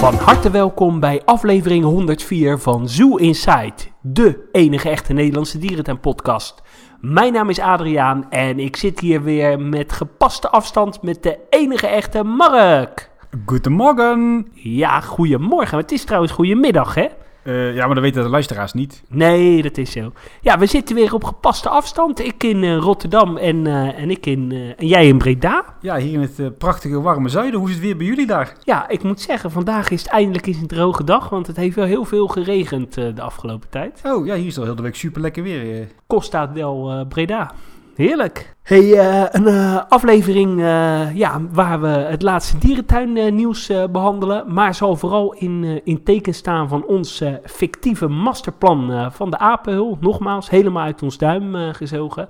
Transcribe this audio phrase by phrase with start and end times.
[0.00, 6.62] Van harte welkom bij aflevering 104 van Zoo Inside, de enige echte Nederlandse dierentuin-podcast.
[7.00, 11.86] Mijn naam is Adriaan en ik zit hier weer met gepaste afstand met de enige
[11.86, 13.10] echte Mark.
[13.46, 14.48] Goedemorgen.
[14.52, 15.78] Ja, goedemorgen.
[15.78, 17.06] Het is trouwens goedemiddag, hè?
[17.44, 19.02] Uh, ja, maar dat weten de luisteraars niet.
[19.08, 20.12] Nee, dat is zo.
[20.40, 22.24] Ja, we zitten weer op gepaste afstand.
[22.24, 25.64] Ik in uh, Rotterdam en, uh, en, ik in, en jij in Breda.
[25.80, 27.60] Ja, hier in het prachtige warme zuiden.
[27.60, 28.56] Hoe is het weer bij jullie daar?
[28.64, 31.28] Ja, ik moet zeggen, vandaag is het eindelijk eens een droge dag.
[31.28, 34.00] Want het heeft wel heel veel geregend de afgelopen tijd.
[34.04, 35.88] Oh, ja, hier is al heel de week super lekker weer.
[36.06, 37.52] Costa del Breda.
[38.00, 38.54] Heerlijk.
[38.70, 44.52] Uh, een uh, aflevering uh, ja, waar we het laatste dierentuinnieuws behandelen.
[44.52, 49.98] Maar zal vooral in, in teken staan van ons fictieve masterplan van de apenhul.
[50.00, 52.28] Nogmaals, helemaal uit ons duim gezogen.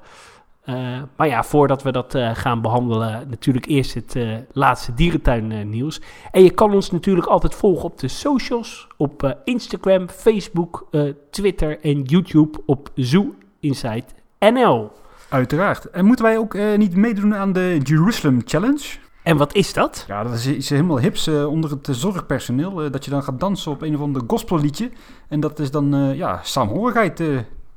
[1.17, 4.17] maar ja, voordat we dat gaan behandelen, natuurlijk eerst het
[4.53, 6.01] laatste dierentuinnieuws.
[6.31, 8.87] en je kan ons natuurlijk altijd volgen op de socials.
[8.97, 10.89] Op Instagram, Facebook,
[11.31, 14.05] Twitter en YouTube op Zoo Inside
[14.39, 14.91] NL.
[15.31, 15.85] Uiteraard.
[15.85, 18.85] En moeten wij ook uh, niet meedoen aan de Jerusalem Challenge?
[19.23, 20.05] En wat is dat?
[20.09, 22.85] Ja, dat is iets helemaal hips uh, onder het zorgpersoneel.
[22.85, 24.91] Uh, dat je dan gaat dansen op een of ander gospelliedje.
[25.29, 27.23] En dat is dan, ja, saamhorigheid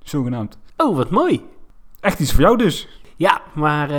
[0.03, 0.57] zogenaamd.
[0.77, 1.45] Oh, wat mooi.
[1.99, 3.01] Echt iets voor jou dus.
[3.15, 3.91] Ja, maar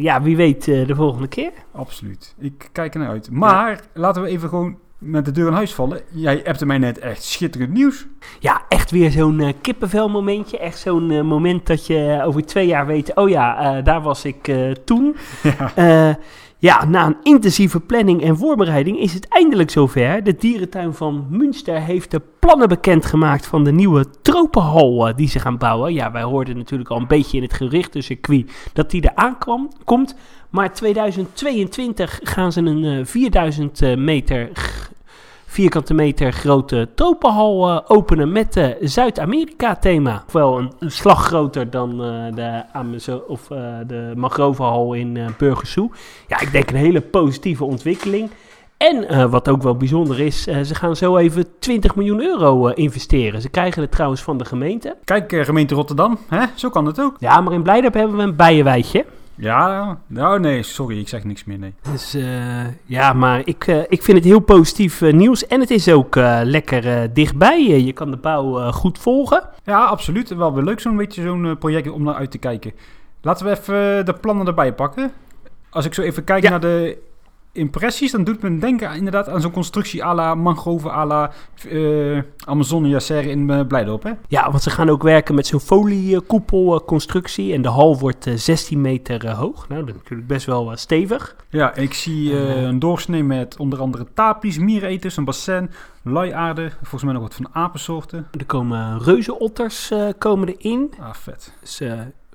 [0.00, 1.52] ja, wie weet de volgende keer.
[1.72, 2.34] Absoluut.
[2.38, 3.30] Ik kijk er naar uit.
[3.30, 3.80] Maar ja.
[3.94, 6.00] laten we even gewoon met de deur in huis vallen.
[6.10, 8.06] Jij appte mij net echt schitterend nieuws.
[8.38, 10.58] Ja, echt weer zo'n uh, kippenvel momentje.
[10.58, 13.14] Echt zo'n uh, moment dat je over twee jaar weet...
[13.16, 14.52] oh ja, uh, daar was ik
[14.84, 15.16] toen.
[15.76, 16.18] Ja.
[16.58, 20.24] ja, na een intensieve planning en voorbereiding is het eindelijk zover.
[20.24, 23.46] De dierentuin van Münster heeft de plannen bekendgemaakt...
[23.46, 25.94] van de nieuwe tropenhal die ze gaan bouwen.
[25.94, 28.70] Ja, wij hoorden natuurlijk al een beetje in het gericht dus circuit...
[28.72, 30.14] dat die eraan kwam, komt...
[30.50, 34.50] Maar 2022 gaan ze een 4000 meter
[35.48, 40.24] vierkante meter grote tropenhal uh, openen met de Zuid-Amerika-thema.
[40.26, 45.26] Ofwel een, een, slag groter dan uh, de, Amazon, of, uh, de Mangrovenhal in uh,
[45.38, 45.90] Burgersoe.
[46.26, 48.30] Ja, ik denk een hele positieve ontwikkeling.
[48.76, 53.40] En wat ook wel bijzonder is, ze gaan zo even 20 miljoen euro investeren.
[53.40, 54.96] Ze krijgen het trouwens van de gemeente.
[55.04, 56.44] Kijk, gemeente Rotterdam, hè?
[56.54, 57.16] zo kan het ook.
[57.18, 59.04] Ja, maar in Blijdorp hebben we een bijenwijtje.
[59.38, 61.74] Ja, nou nee, sorry, ik zeg niks meer, nee.
[61.92, 65.46] Dus uh, ja, maar ik, uh, ik vind het heel positief uh, nieuws.
[65.46, 67.80] En het is ook lekker dichtbij.
[67.80, 69.42] je kan de bouw goed volgen.
[69.64, 70.28] Ja, absoluut.
[70.28, 72.72] Wel weer leuk zo'n beetje zo'n project om naar uit te kijken.
[73.20, 75.12] Laten we even de plannen erbij pakken.
[75.70, 76.50] Als ik zo even kijk ja.
[76.50, 76.98] naar de
[77.52, 81.32] impressies, dan doet men denken inderdaad aan zo'n constructie à la mangrove, à la
[81.70, 84.12] uh, Amazonia serre in uh, Blijdorp, hè?
[84.28, 88.80] Ja, want ze gaan ook werken met zo'n foliekoepelconstructie en de hal wordt uh, 16
[88.80, 89.68] meter hoog.
[89.68, 91.36] Nou, dat is natuurlijk best wel stevig.
[91.50, 95.70] Ja, ik zie een doorsnee met onder andere tapies, miereters, een bassin,
[96.02, 98.26] luiaarde, volgens mij nog wat van apensoorten.
[98.38, 100.92] Er komen reuzenotters komen erin.
[101.00, 101.52] Ah, vet.
[101.60, 101.82] Dus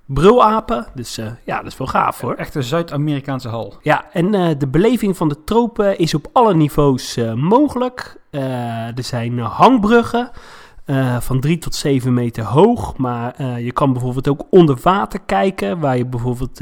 [0.06, 0.88] brulapen.
[0.94, 2.34] Dus uh, ja, dat is wel gaaf hoor.
[2.34, 3.74] Echt een Zuid-Amerikaanse hal.
[3.82, 8.18] Ja, en uh, de beleving van de tropen is op alle niveaus uh, mogelijk.
[8.30, 10.32] er zijn hangbruggen
[11.20, 12.98] van 3 tot 7 meter hoog.
[12.98, 15.80] Maar je kan bijvoorbeeld ook onder water kijken.
[15.80, 16.60] Waar je bijvoorbeeld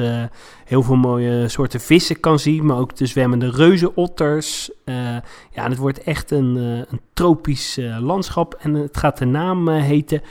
[0.66, 2.66] heel veel mooie soorten vissen kan zien.
[2.66, 4.72] Maar ook de zwemmende reuzenotters.
[4.85, 6.56] ja, en het wordt echt een,
[6.90, 8.53] een tropisch landschap.
[8.53, 10.22] En het gaat de naam heten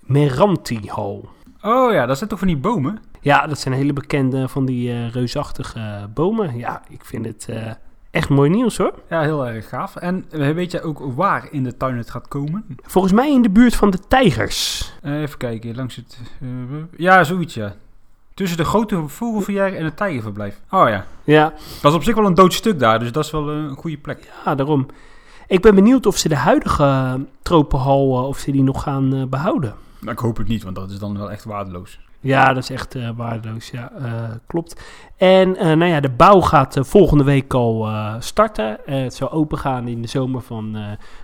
[0.00, 1.28] Meranti-hal.
[1.66, 2.98] Oh ja, dat zijn toch van die bomen?
[3.20, 6.56] Ja, dat zijn hele bekende van die uh, reusachtige bomen.
[6.56, 7.70] Ja, ik vind het uh,
[8.10, 8.94] echt mooi nieuws hoor.
[9.08, 9.96] Ja, heel erg gaaf.
[9.96, 12.64] En weet je ook waar in de tuin het gaat komen?
[12.82, 14.92] Volgens mij in de buurt van de tijgers.
[15.02, 16.18] Uh, even kijken, langs het...
[16.96, 17.74] ja, zoiets ja.
[18.34, 20.60] Tussen de grote vogelverjaar en het tijgerverblijf.
[20.70, 21.04] Oh ja.
[21.24, 21.52] Ja.
[21.82, 23.98] Dat is op zich wel een dood stuk daar, dus dat is wel een goede
[23.98, 24.30] plek.
[24.44, 24.86] Ja, daarom.
[25.46, 29.74] Ik ben benieuwd of ze de huidige tropenhal, of ze die nog gaan behouden.
[30.04, 31.98] Nou, ik hoop het niet, want dat is dan wel echt waardeloos.
[32.20, 33.70] Ja, dat is echt uh, waardeloos.
[33.70, 34.82] Ja, uh, klopt.
[35.16, 38.78] En uh, nou ja, de bouw gaat volgende week al starten.
[38.84, 40.76] het zal opengaan in de zomer van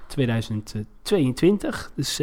[0.07, 1.91] 2022.
[1.95, 2.19] Dus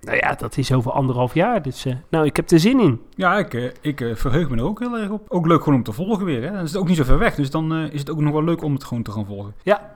[0.00, 1.62] nou ja, dat is over anderhalf jaar.
[1.62, 3.00] Dus nou, ik heb er zin in.
[3.14, 5.26] Ja, ik, ik verheug me er ook heel erg op.
[5.28, 6.42] Ook leuk gewoon om te volgen weer.
[6.42, 6.50] Hè?
[6.50, 7.34] Dan is het ook niet zo ver weg.
[7.34, 9.54] Dus dan is het ook nog wel leuk om het gewoon te gaan volgen.
[9.62, 9.90] Ja,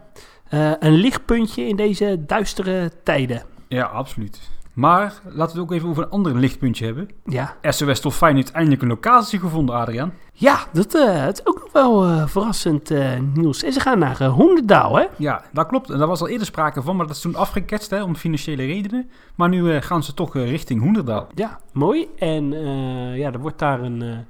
[0.81, 3.43] een lichtpuntje in deze duistere tijden.
[3.69, 4.41] Ja, absoluut.
[4.79, 7.09] Maar laten we het ook even over een ander lichtpuntje hebben.
[7.25, 7.57] Ja.
[7.63, 10.13] SOS Dolfijn heeft eindelijk een locatie gevonden, Adriaan.
[10.33, 13.63] Ja, dat uh, is ook nog wel uh, verrassend uh, nieuws.
[13.63, 15.07] En ze gaan naar Hondendaal, hè?
[15.17, 15.91] Ja, dat klopt.
[15.91, 18.67] En daar was al eerder sprake van, maar dat is toen afgeketst hè, om financiële
[18.67, 19.11] redenen.
[19.35, 21.27] Maar nu gaan ze toch richting Hoenderdaal.
[21.35, 22.09] Ja, mooi.
[22.19, 22.51] En
[23.15, 24.25] ja, er wordt daar een,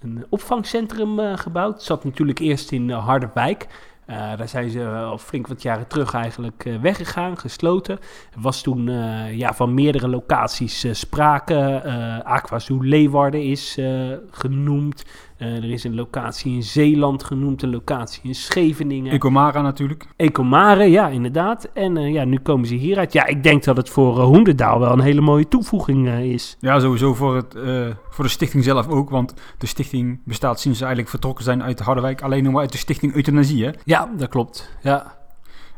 [0.00, 1.74] een opvangcentrum gebouwd.
[1.74, 3.66] Het zat natuurlijk eerst in Harderwijk.
[4.10, 7.98] Uh, daar zijn ze al flink wat jaren terug eigenlijk uh, weggegaan, gesloten.
[8.34, 8.90] Er was toen
[9.36, 11.82] ja, van meerdere locaties sprake.
[12.24, 13.78] Aqua Zoo Leeuwarden is
[14.30, 15.04] genoemd.
[15.40, 19.12] Er is een locatie in Zeeland genoemd, een locatie in Scheveningen.
[19.12, 20.06] Ecomara natuurlijk.
[20.16, 21.68] Ecomare, ja, inderdaad.
[21.74, 23.12] En ja, nu komen ze hieruit.
[23.12, 26.56] Ja, ik denk dat het voor Hoendendaal wel een hele mooie toevoeging is.
[26.60, 27.56] Ja, sowieso voor, het,
[28.10, 29.10] voor de stichting zelf ook.
[29.10, 32.72] Want de stichting bestaat sinds ze eigenlijk vertrokken zijn uit Harderwijk alleen nog maar uit
[32.72, 33.70] de stichting Euthanasie, hè?
[33.84, 34.70] Ja, dat klopt.
[34.82, 35.18] Ja.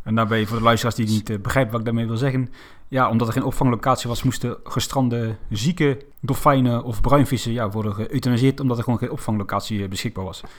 [0.03, 2.49] En daarbij, voor de luisteraars die niet uh, begrijpen wat ik daarmee wil zeggen.
[2.93, 8.61] Ja, omdat er geen opvanglocatie was, moesten gestrande zieke dolfijnen of bruinvissen ja, worden geëuthaniseerd.
[8.61, 10.41] Omdat er gewoon geen opvanglocatie eh, beschikbaar was.
[10.41, 10.51] Dat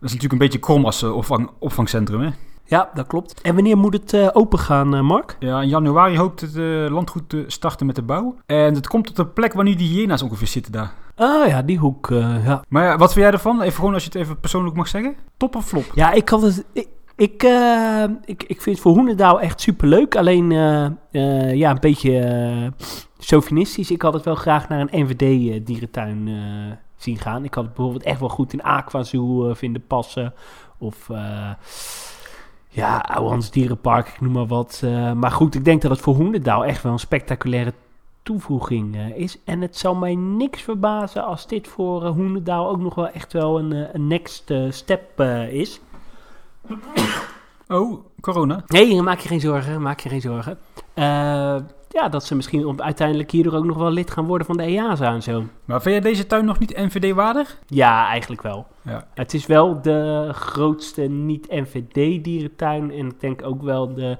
[0.00, 2.30] natuurlijk een beetje krom als uh, opvang, opvangcentrum, hè?
[2.64, 3.40] Ja, dat klopt.
[3.40, 5.36] En wanneer moet het uh, open gaan, Mark?
[5.38, 6.54] Ja, in januari hoopt het
[6.90, 8.36] landgoed te starten met de bouw.
[8.46, 10.92] En het komt op de plek waar nu die hyena's ongeveer zitten daar.
[11.14, 12.08] Ah ja, die hoek,
[12.44, 12.64] ja.
[12.68, 13.60] Maar ja, wat vind jij ervan?
[13.60, 15.16] Even gewoon als je het even persoonlijk mag zeggen.
[15.36, 15.84] Top of flop?
[15.94, 16.64] Ja, ik had het...
[16.72, 16.88] Ik,
[17.44, 20.16] uh, ik, ik vind voor Hoenendaal echt superleuk.
[20.16, 22.72] Alleen uh, uh, ja, een beetje
[23.18, 23.90] chauvinistisch.
[23.90, 26.30] Ik had het wel graag naar een NVD-dierentuin
[26.96, 27.44] zien gaan.
[27.44, 30.34] Ik had het bijvoorbeeld echt wel goed in Aquazoo vinden passen.
[30.78, 31.08] Of
[32.68, 34.82] ja, Ouwans Dierenpark, ik noem maar wat.
[35.16, 37.72] maar goed, ik denk dat het voor Hoenendaal echt wel een spectaculaire
[38.22, 39.38] toevoeging is.
[39.44, 43.58] En het zal mij niks verbazen als dit voor Hoenendaal ook nog wel echt wel
[43.58, 45.20] een, een next step
[45.50, 45.80] is.
[47.68, 48.62] Oh, corona?
[48.66, 50.58] Nee, maak je geen zorgen, maak je geen zorgen.
[50.94, 51.56] Uh,
[51.88, 54.62] ja, dat ze misschien op, uiteindelijk hierdoor ook nog wel lid gaan worden van de
[54.62, 55.44] EASA en zo.
[55.64, 57.58] Maar vind jij deze tuin nog niet NVD-waardig?
[57.66, 58.66] Ja, eigenlijk wel.
[58.82, 59.06] Ja.
[59.14, 64.18] Het is wel de grootste niet-NVD-dierentuin en ik denk ook wel de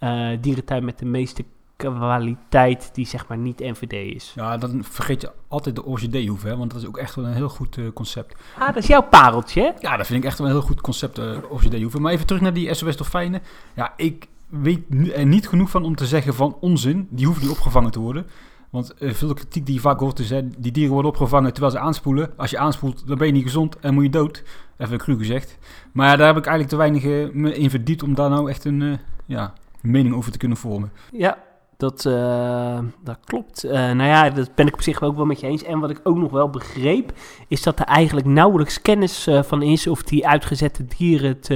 [0.00, 1.44] uh, dierentuin met de meeste
[1.88, 4.32] kwaliteit die zeg maar niet NVD is.
[4.34, 6.56] Ja, dan vergeet je altijd de orchidee hè?
[6.56, 8.34] want dat is ook echt wel een heel goed uh, concept.
[8.58, 9.70] Ah, dat is jouw pareltje, hè?
[9.88, 12.42] Ja, dat vind ik echt wel een heel goed concept, uh, orchidee Maar even terug
[12.42, 13.42] naar die SOS Dolfijnen.
[13.74, 14.80] Ja, ik weet
[15.14, 18.26] er niet genoeg van om te zeggen van onzin, die hoeven niet opgevangen te worden.
[18.70, 21.72] Want uh, veel kritiek die je vaak hoort is, hè, die dieren worden opgevangen terwijl
[21.72, 22.30] ze aanspoelen.
[22.36, 24.42] Als je aanspoelt, dan ben je niet gezond en moet je dood.
[24.78, 25.58] Even cru gezegd.
[25.92, 28.64] Maar ja, daar heb ik eigenlijk te weinig me in verdiept om daar nou echt
[28.64, 30.92] een ja, mening over te kunnen vormen.
[31.12, 31.38] Ja,
[31.80, 33.64] dat, uh, dat klopt.
[33.64, 35.62] Uh, nou ja, dat ben ik op zich ook wel met je eens.
[35.62, 37.12] En wat ik ook nog wel begreep,
[37.48, 41.50] is dat er eigenlijk nauwelijks kennis uh, van is of die uitgezette dieren het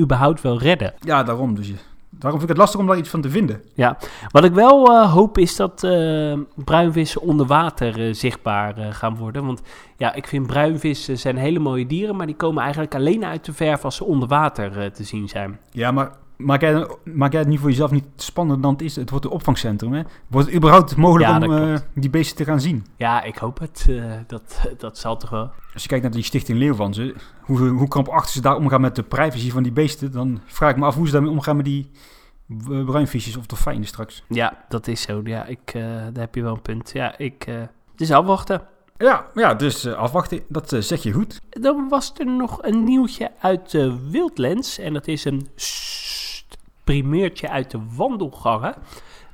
[0.00, 0.94] überhaupt wel redden.
[1.00, 1.72] Ja, daarom dus.
[2.10, 3.62] Daarom vind ik het lastig om daar iets van te vinden.
[3.74, 3.98] Ja,
[4.30, 5.80] wat ik wel hoop is dat
[6.54, 9.46] bruinvissen onder water zichtbaar gaan worden.
[9.46, 9.62] Want
[9.96, 13.52] ja, ik vind bruinvissen zijn hele mooie dieren, maar die komen eigenlijk alleen uit de
[13.52, 15.58] verf als ze onder water te zien zijn.
[15.70, 18.96] Ja, maar maak jij, maak jij het niet voor jezelf niet spannender dan het is?
[18.96, 20.02] Het wordt een opvangcentrum, hè?
[20.26, 22.86] Wordt het überhaupt mogelijk om uh, die beesten te gaan zien?
[22.96, 23.86] Ja, ik hoop het.
[23.88, 25.50] Uh, dat, dat zal toch wel.
[25.72, 29.02] Als je kijkt naar die stichting Leeuwwansen, hoe, hoe krampachtig ze daar omgaan met de
[29.02, 31.90] privacy van die beesten, dan vraag ik me af hoe ze daarmee omgaan met die
[32.48, 34.24] uh, bruinvisjes of dolfijnen straks.
[34.28, 35.20] Ja, dat is zo.
[35.24, 36.90] Ja, ik, daar heb je wel een punt.
[36.92, 37.44] Ja, ik...
[37.90, 38.62] het is afwachten.
[38.96, 41.40] Ja, ja dus afwachten, dat zeg je goed.
[41.50, 43.72] Dan was er nog een nieuwtje uit
[44.10, 44.78] Wildlands.
[44.78, 45.48] En dat is een
[46.88, 48.74] primeurtje uit de wandelgangen.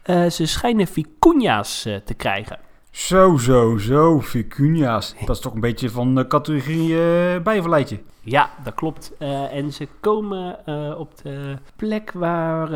[0.07, 2.59] Uh, ze schijnen vicunia's uh, te krijgen.
[2.91, 5.15] Zo, zo, zo, vicunia's.
[5.25, 8.01] Dat is toch een beetje van de categorie uh, bijverleidje.
[8.21, 9.13] Ja, dat klopt.
[9.51, 10.59] en ze komen
[10.99, 12.69] op de plek waar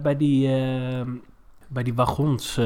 [0.00, 0.48] bij, die,
[1.68, 2.60] bij die wagons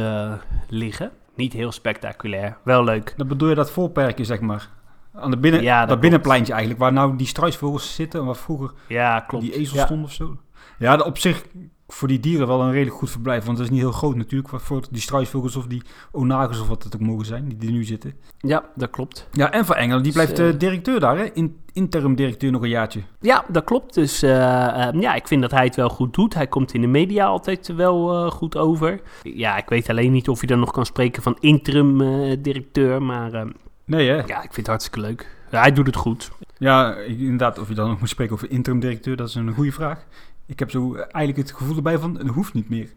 [0.68, 1.10] liggen.
[1.34, 3.14] Niet heel spectaculair, wel leuk.
[3.16, 4.68] Dan bedoel je dat voorperkje, zeg maar?
[5.14, 8.72] Aan de binnen, ja, dat, dat binnenpleintje eigenlijk, waar nou die struisvogels zitten, waar vroeger
[8.88, 9.44] ja, klopt.
[9.44, 10.36] die ezel stond of zo.
[10.80, 11.44] Ja, op zich
[11.88, 13.44] voor die dieren wel een redelijk goed verblijf.
[13.44, 14.48] Want het is niet heel groot natuurlijk.
[14.54, 15.82] Voor die struisvogels of die
[16.12, 17.48] onagers of wat het ook mogen zijn.
[17.48, 18.14] Die er nu zitten.
[18.38, 19.28] Ja, dat klopt.
[19.32, 21.16] Ja, en Van Engelen, die blijft uh, directeur daar.
[21.16, 21.24] Hè?
[21.32, 23.00] In, interim directeur nog een jaartje.
[23.20, 23.94] Ja, dat klopt.
[23.94, 26.34] Dus uh, uh, ja, ik vind dat hij het wel goed doet.
[26.34, 29.00] Hij komt in de media altijd wel goed over.
[29.22, 31.98] Ja, ik weet alleen niet of je dan nog kan spreken van interim
[32.42, 33.02] directeur.
[33.02, 33.46] Maar
[33.84, 34.16] nee, hè?
[34.16, 35.38] ja, ik vind het hartstikke leuk.
[35.50, 36.30] Ja, hij doet het goed.
[36.58, 39.72] Ja, inderdaad, of je dan nog moet spreken over interim directeur, dat is een goede
[39.72, 40.06] vraag
[40.50, 42.88] ik heb zo eigenlijk het gevoel erbij van, het hoeft niet meer.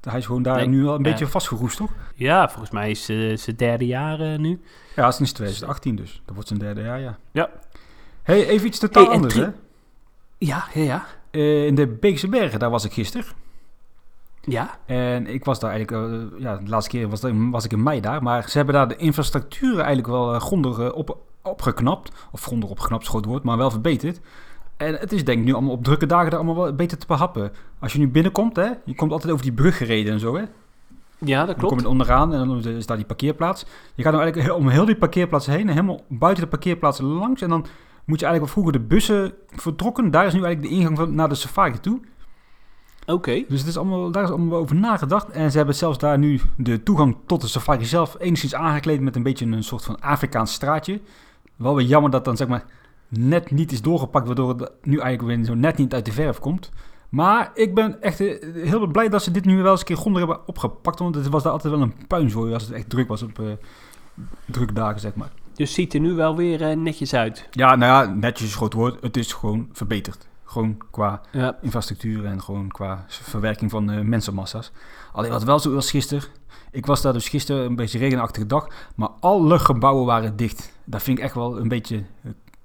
[0.00, 1.90] Hij is gewoon daar nu al een beetje vastgeroest, toch?
[2.14, 4.60] Ja, volgens mij is uh, zijn derde jaar uh, nu.
[4.96, 6.22] Ja, sinds 2018 dus.
[6.24, 7.18] Dat wordt zijn derde jaar, ja.
[7.30, 7.50] Ja.
[8.22, 9.48] hey, even iets totaal anders, hè?
[10.38, 11.06] Ja, ja, ja.
[11.30, 13.26] Uh, in de Beekse Bergen, daar was ik gisteren.
[14.40, 14.78] Ja.
[14.86, 17.20] En ik was daar eigenlijk, ja, de laatste keer was,
[17.50, 18.22] was ik in mei daar.
[18.22, 22.12] Maar ze hebben daar de infrastructuur eigenlijk wel grondig op, opgeknapt.
[22.32, 24.20] Of grondig opgeknapt, schoot woord, maar wel verbeterd.
[24.76, 27.06] En het is denk ik nu allemaal op drukke dagen er allemaal wel beter te
[27.06, 27.52] behappen.
[27.78, 30.44] Als je nu binnenkomt, hè, je komt altijd over die brug gereden en zo, hè.
[31.24, 31.60] Ja, dat klopt.
[31.60, 33.66] Dan kom je onderaan en dan is daar die parkeerplaats.
[33.94, 37.42] Je gaat nou eigenlijk om heel die parkeerplaats heen, helemaal buiten de parkeerplaats langs.
[37.42, 37.66] En dan
[38.04, 40.10] moet je eigenlijk wat vroeger de bussen vertrokken.
[40.10, 42.00] Daar is nu eigenlijk de ingang van, naar de safari toe.
[43.06, 43.44] Oké.
[43.48, 45.30] Dus het is allemaal, daar is allemaal over nagedacht.
[45.30, 49.16] En ze hebben zelfs daar nu de toegang tot de safari zelf enigszins aangekleed met
[49.16, 51.00] een beetje een soort van Afrikaans straatje.
[51.56, 52.64] Wel weer jammer dat dan zeg maar
[53.08, 56.38] net niet is doorgepakt, waardoor het nu eigenlijk weer zo net niet uit de verf
[56.38, 56.70] komt.
[57.08, 59.96] Maar ik ben echt eh, heel blij dat ze dit nu wel eens een keer
[59.96, 60.98] grondig hebben opgepakt.
[60.98, 63.52] Want het was daar altijd wel een puinzooi als het echt druk was op uh,
[64.44, 65.32] drukke dagen, zeg maar.
[65.54, 67.48] Dus ziet er nu wel weer uh, netjes uit?
[67.50, 69.02] Ja, nou ja, netjes is groot woord.
[69.02, 70.28] Het is gewoon verbeterd.
[70.44, 71.58] Gewoon qua ja.
[71.60, 74.72] infrastructuur en gewoon qua verwerking van uh, mensenmassa's.
[75.12, 76.24] Alleen wat wel zo was gisteren.
[76.72, 78.68] Ik was daar dus gisteren een beetje regenachtige dag.
[78.96, 80.72] Maar alle gebouwen waren dicht.
[80.84, 82.04] Dat vind ik echt wel een beetje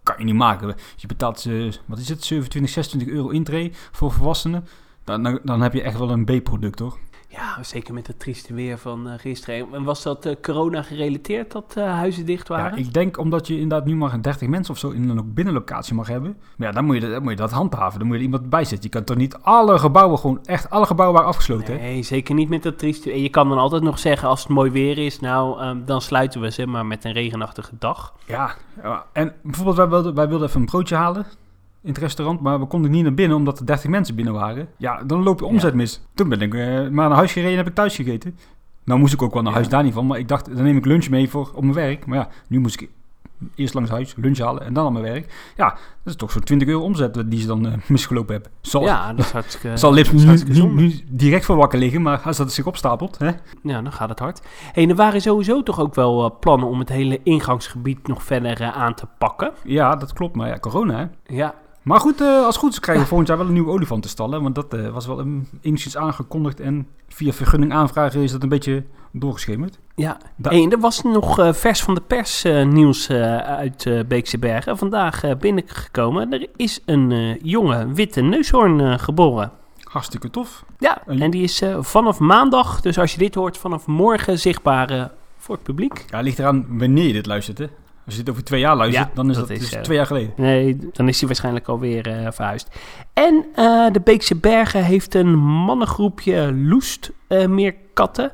[0.03, 0.75] kan je niet maken.
[0.95, 4.67] Je betaalt, uh, wat is het, 27, 26 euro intree voor volwassenen.
[5.03, 6.97] Dan, dan, dan heb je echt wel een B-product, hoor.
[7.57, 9.73] Ja, zeker met het trieste weer van uh, gisteren.
[9.73, 12.77] En was dat uh, corona gerelateerd dat uh, huizen dicht waren?
[12.77, 15.93] Ja, ik denk omdat je inderdaad nu maar 30 mensen of zo in een binnenlocatie
[15.93, 16.37] mag hebben.
[16.57, 17.99] Maar ja, dan moet, je, dan moet je dat handhaven.
[17.99, 18.83] Dan moet je er iemand bij zitten.
[18.83, 21.77] Je kan toch niet alle gebouwen gewoon, echt alle gebouwen waren afgesloten?
[21.77, 24.49] Nee, zeker niet met dat trieste En je kan dan altijd nog zeggen als het
[24.49, 28.13] mooi weer is, nou um, dan sluiten we ze maar met een regenachtige dag.
[28.25, 29.05] Ja, ja.
[29.13, 31.25] en bijvoorbeeld wij wilden, wij wilden even een broodje halen
[31.87, 34.67] in het restaurant, maar we konden niet naar binnen omdat er 30 mensen binnen waren.
[34.77, 36.01] Ja, dan loop je omzet mis.
[36.13, 38.37] Toen ben ik uh, maar naar huis gereden en heb ik thuis gegeten.
[38.83, 40.77] Nou moest ik ook wel naar huis daar niet van, maar ik dacht, dan neem
[40.77, 42.05] ik lunch mee voor op mijn werk.
[42.05, 42.89] Maar ja, nu moest ik
[43.55, 45.53] eerst langs huis, lunch halen en dan aan mijn werk.
[45.55, 48.51] Ja, dat is toch zo'n 20 euro omzet die ze dan uh, misgelopen hebben.
[48.61, 52.19] Zal, ja, dat is hartstikke Zal Lips nu, nu, nu, direct voor wakker liggen, maar
[52.19, 53.17] als dat zich opstapelt...
[53.17, 53.31] Hè?
[53.63, 54.41] Ja, dan gaat het hard.
[54.71, 58.61] Hey, er waren sowieso toch ook wel uh, plannen om het hele ingangsgebied nog verder
[58.61, 59.51] uh, aan te pakken?
[59.63, 61.35] Ja, dat klopt, maar ja, corona hè?
[61.35, 61.55] Ja,
[61.87, 64.03] maar goed, uh, als het goed is krijgen we volgend jaar wel een nieuwe olifant
[64.03, 64.41] te stallen.
[64.41, 66.59] Want dat uh, was wel een, enigszins aangekondigd.
[66.59, 69.79] En via vergunning aanvragen is dat een beetje doorgeschemerd.
[69.95, 74.77] Ja, da en er was nog uh, vers van de pers nieuws uit Beekse Bergen.
[74.77, 76.33] Vandaag binnengekomen.
[76.33, 79.51] Er is een jonge witte neushoorn geboren.
[79.83, 80.65] Hartstikke tof.
[80.77, 85.55] Ja, en die is vanaf maandag, dus als je dit hoort, vanaf morgen zichtbaar voor
[85.55, 86.05] het publiek.
[86.09, 87.65] Ja, ligt eraan wanneer je dit luistert, hè?
[88.07, 90.05] Als je dit over twee jaar luistert, dan is dat, is, dus uh, twee jaar
[90.05, 90.33] geleden.
[90.35, 92.69] Nee, dan is hij waarschijnlijk alweer uh, verhuisd.
[93.13, 97.11] En uh, de Beekse Bergen heeft een mannengroepje loest
[97.47, 98.31] meer katten.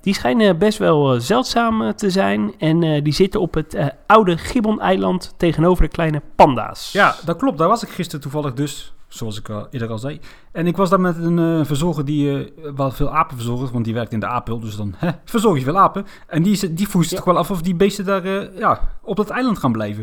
[0.00, 2.54] die schijnen best wel zeldzaam te zijn.
[2.58, 6.92] En die zitten op het oude Gibbon-eiland tegenover de kleine panda's.
[6.92, 7.58] Ja, dat klopt.
[7.58, 10.20] Daar was ik gisteren toevallig dus zoals ik al eerder al zei.
[10.52, 13.84] En ik was daar met een uh, verzorger die uh, wel veel apen verzorgt, want
[13.84, 16.06] die werkt in de apel, dus dan hè, verzorg je veel apen.
[16.26, 19.30] En die, die voert toch wel af of die beesten daar uh, ja, op dat
[19.30, 20.02] eiland gaan blijven.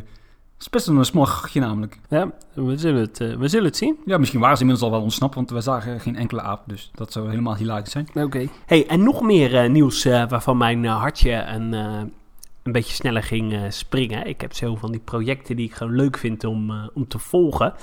[0.53, 1.99] Het is best een smal namelijk.
[2.09, 3.97] Ja, we zullen, het, we zullen het zien.
[4.05, 6.63] Ja, misschien waren ze inmiddels al wel ontsnapt, want we zagen geen enkele aap.
[6.65, 8.07] Dus dat zou helemaal hilarisch zijn.
[8.13, 8.47] Oké.
[8.65, 11.73] Hey, en nog meer nieuws waarvan mijn hartje een
[12.65, 14.27] een beetje sneller ging uh, springen.
[14.27, 17.19] Ik heb zo van die projecten die ik gewoon leuk vind om, uh, om te
[17.19, 17.73] volgen.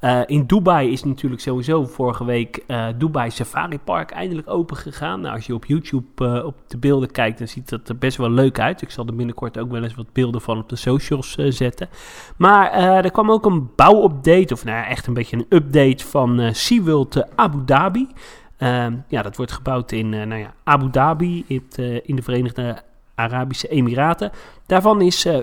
[0.00, 2.64] Uh, in Dubai is natuurlijk sowieso vorige week
[2.98, 5.20] Dubai Safari Park eindelijk open gegaan.
[5.20, 8.30] Nou, als je op YouTube op de beelden kijkt, dan ziet dat er best wel
[8.30, 8.82] leuk uit.
[8.82, 11.88] Ik zal er binnenkort ook wel eens wat beelden van op de socials zetten.
[12.36, 17.36] Maar er kwam ook een bouwupdate, of nou echt een beetje een update van SeaWorld
[17.36, 18.08] Abu Dhabi.
[18.56, 21.64] Ehm, ja, dat wordt gebouwd in nou ja, Abu Dhabi, in,
[22.02, 22.82] in de Verenigde
[23.22, 24.30] Arabische Emiraten.
[24.66, 25.42] Daarvan is uh, 40%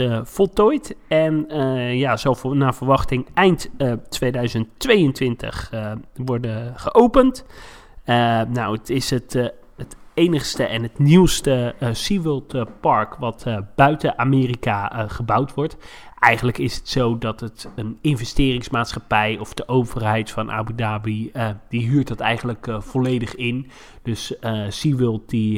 [0.00, 0.96] uh, voltooid.
[1.08, 3.70] En uh, ja, zal naar verwachting eind
[4.08, 7.44] 2022 uh, worden geopend.
[8.48, 9.32] nou, het is het,
[9.76, 13.44] het enigste en het nieuwste SeaWorld Park wat
[13.74, 15.76] buiten Amerika gebouwd wordt.
[16.20, 21.48] Eigenlijk is het zo dat het een investeringsmaatschappij of de overheid van Abu Dhabi, uh,
[21.68, 23.70] die huurt dat eigenlijk uh, volledig in.
[24.02, 25.54] Dus uh, SeaWorld die,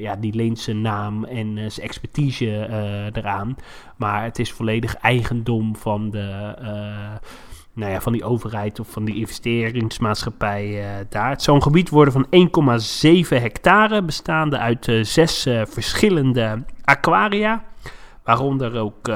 [0.00, 2.68] ja, die leent zijn naam en zijn expertise
[3.12, 3.56] eraan.
[3.96, 6.54] Maar het is volledig eigendom van de
[7.72, 11.30] nou ja, van die overheid of van die investeringsmaatschappij daar.
[11.30, 12.26] Het zou een gebied worden van
[13.22, 17.64] 1,7 hectare, bestaande uit zes verschillende aquaria.
[18.22, 19.08] Waaronder ook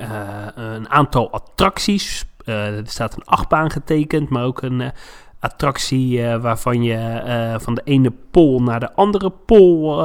[0.00, 2.24] uh, een aantal attracties.
[2.44, 4.88] Uh, er staat een achtbaan getekend, maar ook een uh,
[5.40, 10.02] attractie waarvan je van de ene pol naar de andere pol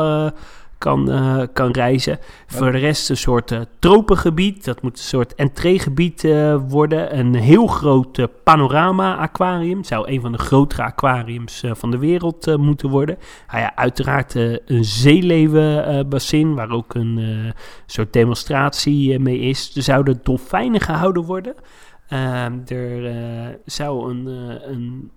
[0.77, 2.19] kan, uh, kan reizen.
[2.47, 4.65] Voor de rest een soort uh, tropengebied.
[4.65, 7.17] Dat moet een soort entreegebied uh, worden.
[7.17, 9.77] Een heel groot panorama-aquarium.
[9.77, 13.17] Het zou een van de grotere aquariums van de wereld moeten worden.
[13.47, 17.53] Nou ja, uiteraard een zeeleeuwenbassin, waar ook een
[17.85, 19.75] soort demonstratie mee is.
[19.75, 21.55] Er zouden dolfijnen gehouden worden.
[22.07, 23.15] Ehm, er
[23.65, 24.25] zou een,
[24.71, 25.11] een,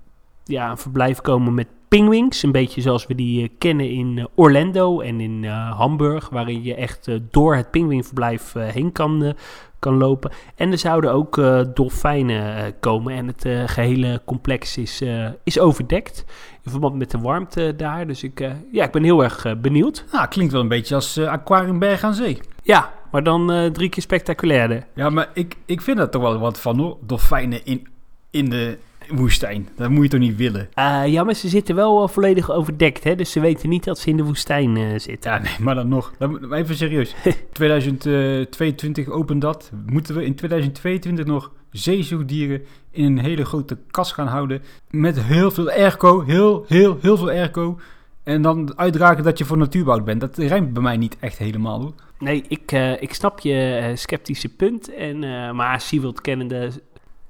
[0.44, 4.24] ja, een verblijf komen met pingwings, een beetje zoals we die eh, kennen in eh,
[4.34, 9.34] Orlando en in eh, Hamburg, waarin je echt door het pingwingverblijf heen kan,
[9.78, 10.30] kan lopen.
[10.54, 11.40] En er zouden ook
[11.74, 15.02] dolfijnen komen en het eh, gehele complex is,
[15.44, 16.24] is overdekt
[16.62, 18.06] in verband met de warmte daar.
[18.06, 20.04] Dus ik, ja, ik ben heel erg benieuwd.
[20.12, 22.38] Nou, klinkt wel een beetje als eh, Aquarium Berg aan Zee.
[22.62, 24.86] Ja, maar dan drie keer spectaculairder.
[24.94, 26.96] Ja, maar ik, ik vind dat toch wel wat van hoor.
[27.00, 27.88] Dolfijnen in,
[28.30, 28.78] in de
[29.10, 29.68] woestijn.
[29.76, 30.68] Dat moet je toch niet willen?
[30.74, 33.14] Eh, ja, maar ze zitten wel eh, volledig overdekt, hè?
[33.14, 35.30] dus ze weten niet dat ze in de woestijn eh, zitten.
[35.30, 36.12] Ja, nee, maar dan nog.
[36.18, 37.14] Dan, even serieus.
[37.52, 39.70] 2022 opent dat.
[39.86, 44.62] Moeten we in 2022 nog zeezoogdieren in een hele grote kas gaan houden.
[44.90, 46.24] Met heel veel airco.
[46.24, 47.78] Heel, heel, heel veel airco.
[48.22, 50.20] En dan uitdragen dat je voor natuurbouw bent.
[50.20, 51.94] Dat rijmt bij mij niet echt helemaal hoor.
[52.18, 55.18] Nee, ik, ik snap je sceptische punt, en,
[55.56, 56.70] maar SeaWorld kennende...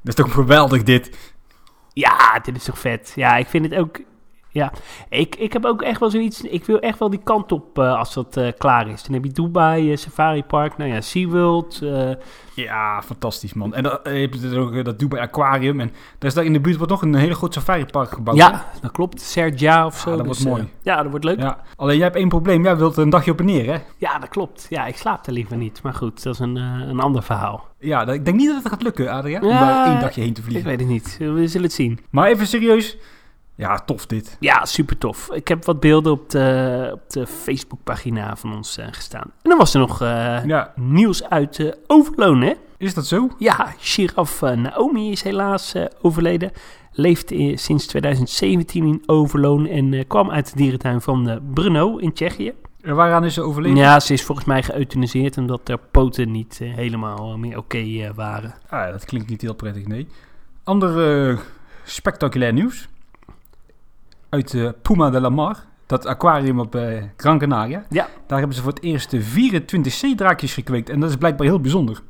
[0.00, 1.10] Dat is toch geweldig dit.
[1.98, 3.12] Ja, dit is toch vet.
[3.14, 4.00] Ja, ik vind het ook...
[4.58, 4.72] Ja,
[5.08, 6.40] ik, ik heb ook echt wel zoiets...
[6.42, 9.02] Ik wil echt wel die kant op eh, als dat eh, klaar is.
[9.02, 11.82] Dan heb je Dubai, eh, Safari Park, nou ja, SeaWorld...
[12.54, 13.74] Ja, fantastisch man.
[13.74, 15.80] En dan heb je er ook dat Dubai Aquarium.
[15.80, 15.88] En
[16.18, 18.38] daar is daar in de buurt wordt nog een hele groot safaripark gebouwd.
[18.38, 18.44] hè?
[18.44, 19.20] ja, dat klopt.
[19.20, 20.16] Sergia of zo.
[20.16, 20.62] dat dus, wordt mooi.
[20.62, 21.38] eh, ja, dat wordt leuk.
[21.38, 21.44] Ja.
[21.44, 21.58] ja.
[21.76, 22.64] Alleen jij hebt één probleem.
[22.64, 23.78] Jij wilt een dagje op en neer hè?
[24.20, 24.66] dat klopt.
[24.68, 25.82] Ja, ik slaap er liever niet.
[25.82, 27.66] Maar goed, dat is een, een ander verhaal.
[27.78, 29.42] Ja, dat- ik denk niet dat het gaat lukken, Adriaan.
[29.42, 30.68] Om Ja, daar één dagje heen te Ik vliegen.
[30.68, 31.16] weet het niet.
[31.18, 31.98] We zullen het zien.
[32.10, 32.96] Maar even serieus.
[33.58, 34.36] Ja, tof dit.
[34.40, 35.30] Ja, super tof.
[35.32, 39.22] Ik heb wat beelden op de, op de Facebookpagina van ons eh, gestaan.
[39.42, 42.52] En dan was er nog eh, Ja, nieuws uit eh Overloon, hè?
[42.76, 43.28] is dat zo?
[43.38, 46.50] Ja, Shiraf Naomi is helaas overleden.
[46.92, 52.52] Leeft in- sinds 2017 in Overloon en kwam uit de dierentuin van Brno in Tsjechië.
[52.82, 53.76] En waaraan is ze overleden?
[53.76, 58.54] Ja, ze is volgens mij geëuthaniseerd omdat haar poten niet helemaal meer oké waren.
[58.68, 60.06] Ah, dat klinkt niet heel prettig, nee.
[60.64, 61.38] Ander eh,
[61.84, 62.88] spectaculair nieuws.
[64.28, 65.56] Uit eh, Puma de la Mar.
[65.86, 67.84] Dat aquarium op eh, Gran Canaria.
[67.88, 68.08] Ja.
[68.26, 70.88] Daar hebben ze voor het eerst de 24 zeedraakjes gekweekt.
[70.88, 72.02] En dat is blijkbaar heel bijzonder.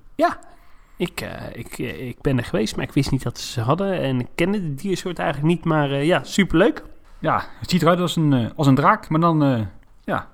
[0.96, 4.00] Ik, eh, ik, ik ben er geweest, maar ik wist niet dat ze ze hadden.
[4.00, 6.83] En ik kende de diersoort eigenlijk niet, maar ja, superleuk.
[7.18, 9.09] Ja, het ziet eruit als een, als een draak.
[9.09, 9.66] Maar dan,
[10.04, 10.28] ja,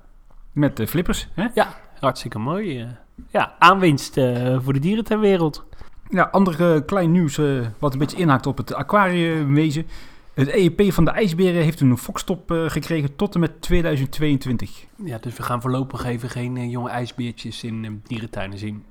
[0.51, 1.27] met flippers.
[1.33, 1.47] Hè?
[1.53, 1.67] Ja,
[1.99, 2.87] hartstikke mooi.
[3.27, 4.13] ja, aanwinst
[4.57, 5.65] voor de dieren ter wereld.
[6.09, 7.39] Ja, ander klein nieuws
[7.79, 9.87] wat een beetje inhaakt op het aquariumwezen.
[10.35, 14.85] Het EEP van de ijsberen heeft een fokstop eh, gekregen tot en met 2022.
[15.03, 18.83] Ja, dus we gaan voorlopig even geen eh, jonge ijsbeertjes in eh, dierentuinen zien.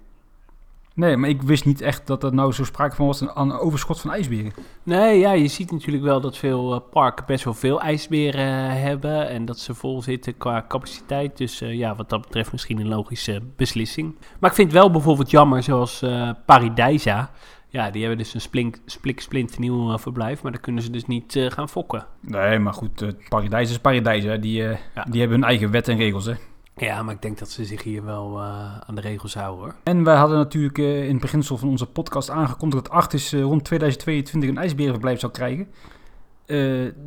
[0.94, 4.00] Nee, maar ik wist niet echt dat er nou zo sprake van was een overschot
[4.00, 4.52] van ijsberen.
[4.82, 9.28] Nee, ja, je ziet natuurlijk wel dat veel parken best wel veel ijsberen hebben.
[9.28, 11.36] En dat ze vol zitten qua capaciteit.
[11.36, 14.14] Dus ja, wat dat betreft misschien een logische beslissing.
[14.40, 17.30] Maar ik vind wel bijvoorbeeld jammer, zoals eh Paradijsa.
[17.74, 20.42] Ja, die hebben dus een splink, splik, splinternieuw eh, verblijf.
[20.42, 22.06] Maar daar kunnen ze dus niet eh, gaan fokken.
[22.20, 24.24] Nee, maar goed, uh, paradijs is paradijs.
[24.24, 24.38] Hè.
[24.38, 25.06] Die, eh, Ja.
[25.10, 26.24] die hebben hun eigen wet en regels.
[26.24, 26.32] Hè.
[26.76, 28.40] Ja, maar ik denk dat ze zich hier wel
[28.86, 29.74] aan de regels houden hoor.
[29.82, 34.50] En wij hadden natuurlijk in het beginsel van onze podcast aangekondigd dat Artis rond 2022
[34.50, 35.68] een ijsberenverblijf zou krijgen.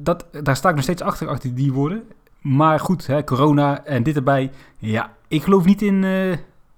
[0.04, 2.04] Dat, daar sta ik nog steeds achter, achter die woorden.
[2.42, 4.52] Maar goed, hè, corona en dit erbij.
[4.78, 6.06] Ja, ik geloof niet in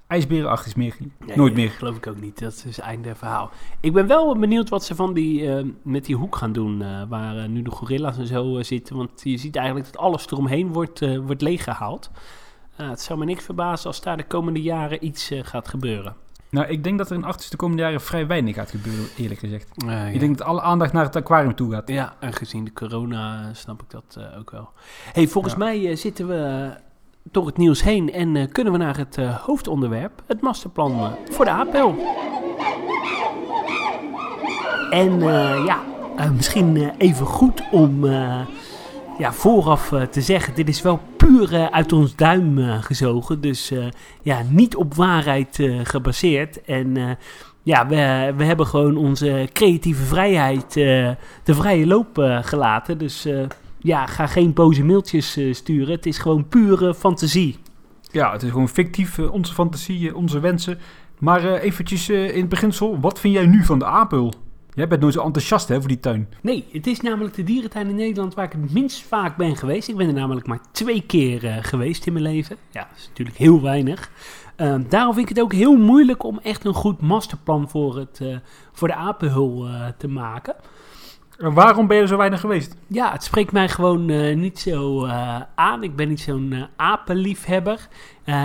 [0.10, 0.96] ijsberen Artis meer.
[1.26, 1.70] Nee, Nooit meer.
[1.70, 2.40] geloof ik ook niet.
[2.40, 3.50] Dat is einde verhaal.
[3.80, 6.82] Ik ben wel benieuwd wat ze van die, eh, met die hoek gaan doen.
[6.82, 8.96] eh, waar eh, nu de gorilla's en zo zitten.
[8.96, 12.12] Want je ziet eigenlijk dat alles eromheen wordt, wordt leeggehaald.
[12.76, 16.16] Eh, het zou me niks verbazen als daar de komende jaren iets gaat gebeuren.
[16.50, 19.40] Nou, ik denk dat er in Artis de komende jaren vrij weinig gaat gebeuren, eerlijk
[19.40, 19.70] gezegd.
[20.14, 21.88] Ik denk dat alle aandacht naar het aquarium toe gaat.
[21.88, 24.70] Ja, en gezien de corona snap ik dat ook wel.
[25.14, 25.60] hey, volgens Ja.
[25.60, 26.72] mij zitten we
[27.32, 31.12] door het nieuws heen en eh, kunnen we naar het eh, hoofdonderwerp, het masterplan eh,
[31.30, 31.94] voor de APL.
[34.90, 35.20] En
[35.66, 35.84] ja,
[36.36, 38.06] misschien even goed om
[39.18, 43.42] ja, vooraf te zeggen, dit is wel puur uit ons duim gezogen.
[43.42, 43.74] Dus
[44.22, 46.62] ja, niet op waarheid gebaseerd.
[46.64, 47.18] En
[47.64, 52.98] ja, we, we hebben gewoon onze creatieve vrijheid de vrije loop gelaten.
[52.98, 53.28] Dus
[53.80, 55.96] ja, ga geen boze mailtjes eh, sturen.
[55.96, 57.58] Het is gewoon pure fantasie.
[58.12, 60.80] Ja, het is gewoon fictief, eh, onze fantasie, eh, onze wensen.
[61.20, 64.34] Maar eventjes in het beginsel, wat vind jij nu van de apel?
[64.74, 66.30] Jij bent nooit zo enthousiast hè, voor die tuin.
[66.42, 69.88] Nee, het is namelijk de dierentuin in Nederland waar ik het minst vaak ben geweest.
[69.88, 72.58] Ik ben er namelijk maar twee keer geweest in mijn leven.
[72.72, 74.12] Ja, dat is natuurlijk heel weinig.
[74.56, 78.22] Ehm, daarom vind ik het ook heel moeilijk om echt een goed masterplan voor, het,
[78.72, 80.56] voor de apenhul te maken.
[81.40, 82.76] En waarom ben je er zo weinig geweest?
[82.88, 85.84] Ja, het spreekt mij gewoon uh, niet zo uh, aan.
[85.84, 87.88] Ik ben niet zo'n uh, apenliefhebber.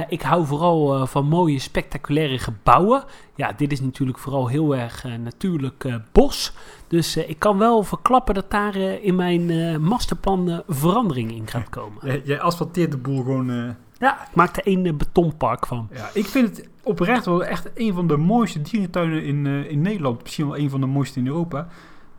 [0.09, 3.05] ik hou vooral van mooie, spectaculaire gebouwen.
[3.35, 6.53] Ja, dit is natuurlijk vooral heel erg natuurlijk bos.
[6.89, 11.99] Dus ik kan wel verklappen dat daar in mijn masterplan verandering in gaat komen.
[12.07, 13.77] Jij, jij asfalteert de boel gewoon...
[13.99, 15.89] Ja, ik maak er één betonpark van.
[15.93, 20.23] Ja, ik vind het oprecht wel echt een van de mooiste dierentuinen in, in Nederland.
[20.23, 21.69] Misschien wel een van de mooiste in Europa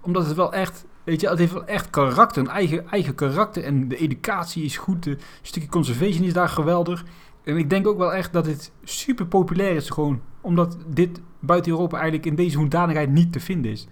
[0.05, 3.63] omdat het wel echt, weet je, het heeft wel echt karakter, een eigen, eigen karakter.
[3.63, 7.03] En de educatie is goed, de stukje conservation is daar geweldig.
[7.43, 11.71] En ik denk ook wel echt dat het super populair is gewoon, omdat dit buiten
[11.71, 13.87] Europa eigenlijk in deze hoedanigheid niet te vinden is.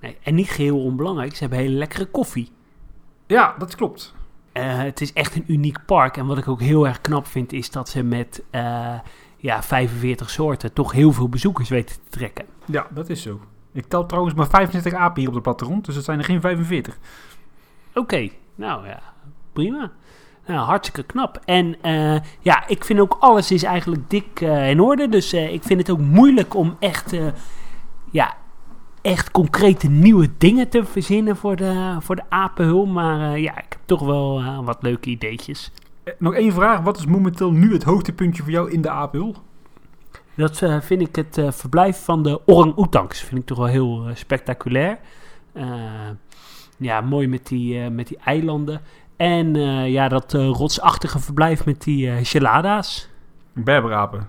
[0.00, 2.50] Nee, en niet geheel onbelangrijk, ze hebben hele lekkere koffie.
[3.26, 4.14] Ja, dat klopt.
[4.52, 6.16] Uh, het is echt een uniek park.
[6.16, 8.98] En wat ik ook heel erg knap vind, is dat ze met uh,
[9.36, 12.44] ja, 45 soorten toch heel veel bezoekers weten te trekken.
[12.64, 13.40] Ja, dat is zo.
[13.78, 16.40] Ik tel trouwens maar 25 apen hier op de plattegrond, dus het zijn er geen
[16.40, 16.98] 45.
[17.94, 19.00] Oké, nou ja,
[19.52, 19.90] prima.
[20.46, 21.40] Nou, hartstikke knap.
[21.44, 25.08] En uh, ja, ik vind ook alles is eigenlijk dik uh, in orde.
[25.08, 27.16] Dus uh, ik vind het ook moeilijk om echt,
[28.10, 28.36] ja,
[29.02, 32.86] echt concrete nieuwe dingen te verzinnen voor de, voor de apenhul.
[32.86, 35.72] Maar ja, ik heb toch wel wat leuke ideetjes.
[36.18, 36.80] Nog één vraag.
[36.80, 39.34] Wat is momenteel nu het hoogtepuntje voor jou in de apenhul?
[40.38, 43.20] Dat uh, vind ik het uh, verblijf van de orang-oetangs.
[43.20, 44.98] Vind ik toch wel heel uh, spectaculair.
[46.76, 48.80] ja, mooi met die, met die eilanden.
[49.16, 49.54] En
[49.90, 53.08] ja, dat rotsachtige verblijf met die gelada's.
[53.52, 54.28] Berberapen.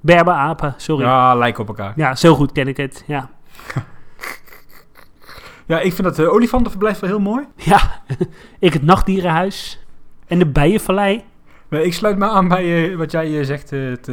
[0.00, 1.04] Berberapen, sorry.
[1.04, 1.92] Ja, lijken op elkaar.
[1.96, 3.30] Ja, zo goed ken ik het, ja.
[5.66, 7.46] ja, ik vind dat uh, olifantenverblijf wel heel mooi.
[7.56, 8.02] Ja,
[8.58, 9.84] ik het nachtdierenhuis.
[10.26, 11.24] En de bijenvallei.
[11.68, 14.08] Nee, ik sluit me aan bij wat jij zegt, het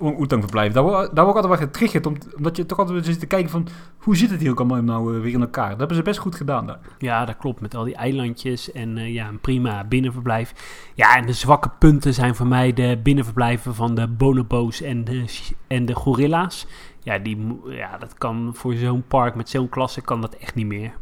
[0.00, 0.72] Oetang verblijf.
[0.72, 2.06] Daar, daar word ik altijd wel getriggerd,
[2.36, 3.68] omdat je toch altijd zit te kijken van...
[3.98, 5.68] hoe zit het hier ook allemaal nou eh, weer in elkaar?
[5.68, 6.78] Dat hebben ze best goed gedaan daar.
[6.98, 7.60] Ja, dat klopt.
[7.60, 10.52] Met al die eilandjes en uh, ja, een prima binnenverblijf.
[10.94, 15.24] Ja, en de zwakke punten zijn voor mij de binnenverblijven van de bonobo's en de,
[15.66, 16.66] en de gorilla's.
[17.02, 20.66] Ja, die, ja, dat kan voor zo'n park met zo'n klasse kan dat echt niet
[20.66, 20.92] meer.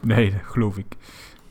[0.00, 0.96] Nee, dat geloof ik.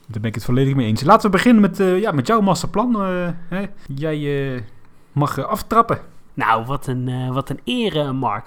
[0.06, 1.02] Daar ben ik het volledig mee eens.
[1.02, 3.00] Laten we beginnen met, uh, ja, met jouw masterplan.
[3.48, 3.64] hè?
[3.86, 4.64] Jij
[5.12, 5.98] mag aftrappen.
[6.34, 8.46] Nou, wat een, uh, wat een eer, Mark.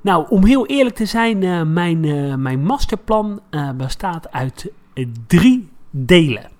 [0.00, 3.40] Nou, om heel eerlijk te zijn, uh, mijn, uh, mijn masterplan
[3.76, 4.70] bestaat uit
[5.26, 6.50] drie delen.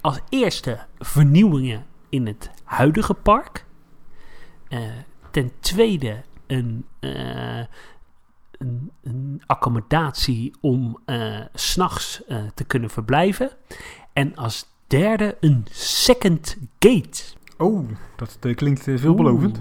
[0.00, 3.66] als eerste vernieuwingen in het huidige park.
[5.30, 10.98] ten tweede een, een, een, accommodatie om
[11.54, 12.22] s s'nachts
[12.54, 13.50] te kunnen verblijven.
[14.12, 17.22] En als derde een second gate.
[17.62, 19.60] Oh, dat uh, klinkt uh, veelbelovend.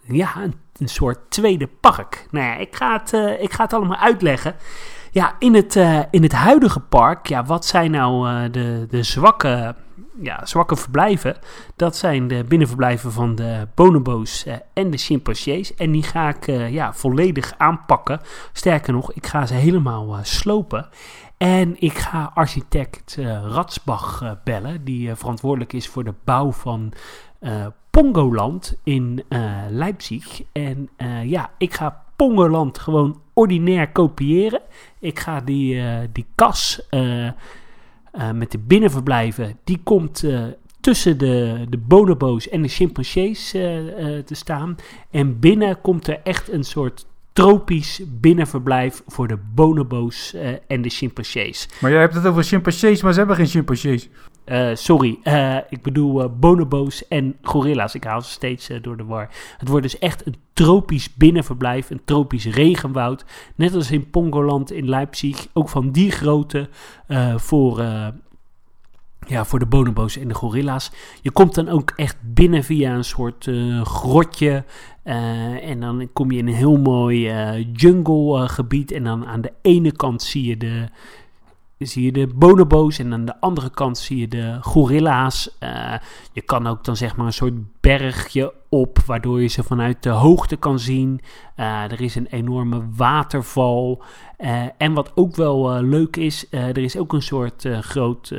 [0.00, 0.34] Ja,
[0.78, 2.26] een, soort tweede park.
[2.30, 4.54] Nou ja, ik ga het, uh, ik ga het allemaal uitleggen.
[5.10, 5.76] Ja, in het,
[6.10, 9.74] in het huidige park, ja, wat zijn nou de, de zwakke,
[10.20, 11.36] ja, zwakke verblijven?
[11.76, 15.74] Dat zijn de binnenverblijven van de bonobo's en de chimpansees.
[15.74, 18.20] En die ga ik ja, volledig aanpakken.
[18.52, 20.88] Sterker nog, ik ga ze helemaal slopen.
[21.42, 26.52] En ik ga architect uh, Ratsbach uh, bellen, die uh, verantwoordelijk is voor de bouw
[26.52, 26.92] van
[27.90, 29.24] Pongoland in
[29.70, 30.42] Leipzig.
[30.52, 30.88] En
[31.24, 34.60] ja, ik ga Pongoland gewoon ordinair kopiëren.
[34.98, 36.88] Ik ga die, die kas
[38.32, 40.24] met de binnenverblijven, die komt
[40.80, 44.76] tussen de, de bonobo's en de chimpansees te staan.
[45.10, 50.88] En binnen komt er echt een soort tropisch binnenverblijf voor de bonobo's uh, en de
[50.88, 51.68] chimpansees.
[51.80, 54.08] Maar jij hebt het over chimpansees, maar ze hebben geen chimpansees.
[54.46, 57.94] Uh, sorry, uh, ik bedoel bonobo's en gorilla's.
[57.94, 59.28] Ik haal ze steeds door de war.
[59.58, 63.24] Het wordt dus echt een tropisch binnenverblijf, een tropisch regenwoud.
[63.54, 65.46] Net als in Pongoland in Leipzig.
[65.52, 66.68] Ook van die grootte
[67.36, 67.84] voor
[69.26, 70.90] ja, voor de bonobo's en de gorilla's.
[71.22, 74.64] Je komt dan ook echt binnen via een soort uh, grotje.
[75.04, 78.92] Uh, en dan kom je in een heel mooi uh, jungle gebied.
[78.92, 80.88] En dan aan de ene kant zie je de,
[81.78, 82.98] zie je de bonobo's.
[82.98, 85.56] En aan de andere kant zie je de gorilla's.
[86.32, 88.98] je kan ook dan zeg maar een soort bergje op.
[89.06, 91.20] Waardoor je ze vanuit de hoogte kan zien.
[91.56, 94.02] er is een enorme waterval.
[94.76, 96.46] en wat ook wel leuk is.
[96.50, 98.32] er is ook een soort groot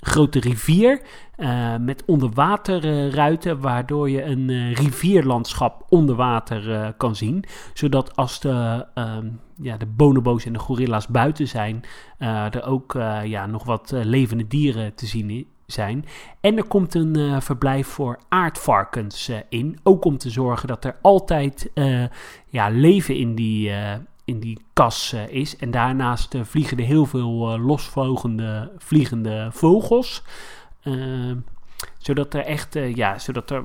[0.00, 1.00] grote rivier
[1.36, 7.44] uh, met onderwaterruiten, waardoor je een uh, rivierlandschap onder water uh, kan zien.
[7.74, 9.26] Zodat als de, ehm,
[9.60, 11.82] ja, de bonobo's en de gorilla's buiten zijn,
[12.18, 12.92] er ook
[13.24, 16.04] ja, nog wat levende dieren te zien zijn.
[16.40, 21.70] En er komt een verblijf voor aardvarkens in, ook om te zorgen dat er altijd
[22.48, 23.72] ja, leven in die
[24.28, 25.56] in die kas is.
[25.56, 30.22] En daarnaast vliegen er heel veel losvlogende vliegende vogels.
[31.98, 33.64] zodat er echt, ja, zodat er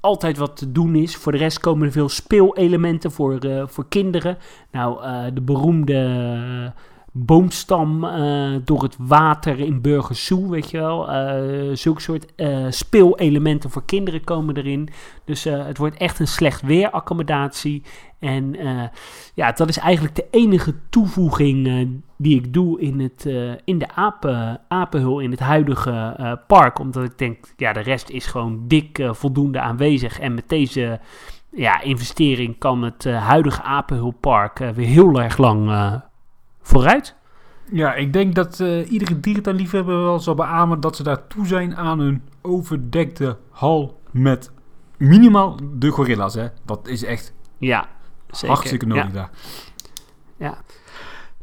[0.00, 1.16] altijd wat te doen is.
[1.16, 4.38] Voor de rest komen er veel speelelementen voor, voor kinderen.
[4.70, 6.72] Nou, de beroemde
[7.16, 11.10] boomstam uh, door het water in Burgersoe, weet je wel.
[11.10, 14.88] Uh, zulke soort uh, speelelementen voor kinderen komen erin.
[15.24, 17.82] Dus het wordt echt een slecht weeraccommodatie.
[18.18, 18.56] En
[19.34, 23.24] ja, dat is eigenlijk de enige toevoeging die ik doe in, het,
[23.64, 26.78] in de apen, apenhul in het huidige park.
[26.78, 30.20] Omdat ik denk, ja, de rest is gewoon dik voldoende aanwezig.
[30.20, 31.00] En met deze
[31.50, 35.70] ja, investering kan het huidige apenhulpark weer heel erg lang
[36.64, 37.14] vooruit.
[37.70, 41.76] Ja, ik denk dat uh, iedere dierentuinliefhebber wel zal beamen dat ze daar toe zijn
[41.76, 44.50] aan een overdekte hal met
[44.96, 46.34] minimaal de gorilla's.
[46.34, 46.48] Hè?
[46.64, 47.88] Dat is echt ja,
[48.30, 48.48] zeker.
[48.48, 49.30] hartstikke nodig daar.
[50.36, 50.58] Ja.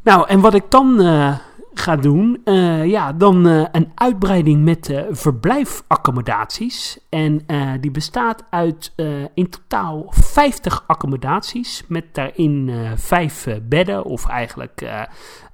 [0.04, 1.38] Nou, en wat ik dan uh,
[1.74, 7.00] ga doen, uh, ja, dan uh, een uitbreiding met uh, verblijfaccommodaties.
[7.10, 7.46] En
[7.82, 8.94] die bestaat uit
[9.34, 14.86] in totaal 50 accommodaties met daarin vijf bedden of eigenlijk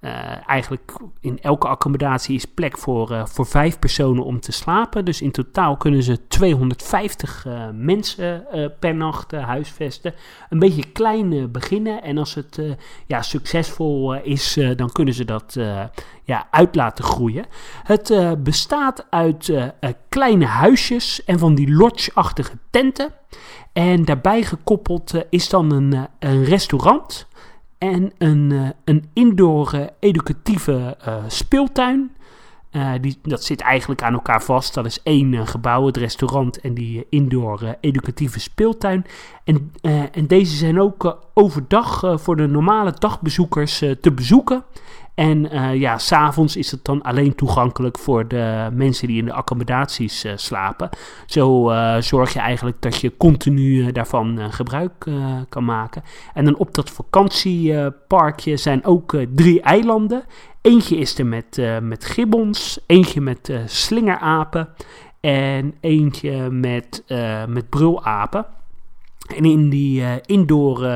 [0.02, 5.06] uh, eigenlijk in elke accommodatie is plek voor, uh, voor vijf personen om te slapen.
[5.06, 8.46] Dus in totaal kunnen ze 250 uh, eh, mensen
[8.80, 10.14] per nacht huisvesten.
[10.50, 12.04] Een beetje klein beginnen.
[12.04, 12.62] En als het
[13.06, 15.58] ja, succesvol is, dan kunnen ze dat
[16.24, 17.46] ja, uit laten groeien.
[17.84, 19.54] Het bestaat uit
[20.10, 23.14] kleine huisjes en van die lodge-achtige tenten.
[23.74, 27.27] En daarbij gekoppeld is dan een, een restaurant
[27.78, 30.98] en een, uh, een indoor educatieve
[33.02, 34.74] die, dat zit eigenlijk aan elkaar vast.
[34.74, 39.06] Dat is één gebouw, het restaurant en die indoor educatieve speeltuin.
[39.44, 39.72] En,
[40.12, 44.64] en deze zijn ook overdag voor de normale dagbezoekers te bezoeken.
[45.16, 50.26] En ja, s'avonds is het dan alleen toegankelijk voor de mensen die in de accommodaties
[50.36, 50.90] slapen.
[51.26, 55.06] Zo zorg je eigenlijk dat je continu daarvan gebruik
[55.50, 56.04] kan maken.
[56.34, 60.24] En dan op dat vakantieparkje zijn ook drie eilanden.
[60.68, 64.70] Eentje is er met, met gibbons, eentje met slingerapen
[65.20, 67.04] en eentje met,
[67.48, 68.46] met brulapen.
[69.36, 70.88] En in die indoor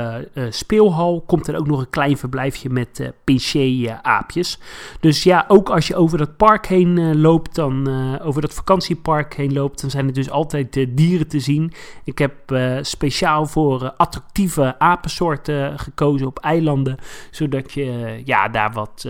[0.49, 4.59] speelhal komt er ook nog een klein verblijfje met uh, pincé-aapjes.
[4.99, 7.89] Dus ja, ook als je over dat park heen loopt, dan
[8.21, 11.73] over dat vakantiepark heen loopt, dan zijn er dus altijd dieren te zien.
[12.03, 12.33] Ik heb
[12.81, 16.97] speciaal voor attractieve apensoorten gekozen op eilanden,
[17.31, 19.07] zodat je ja, daar wat,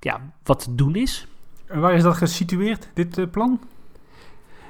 [0.00, 1.26] ja, wat te doen is.
[1.66, 3.60] En waar is dat gesitueerd, dit plan?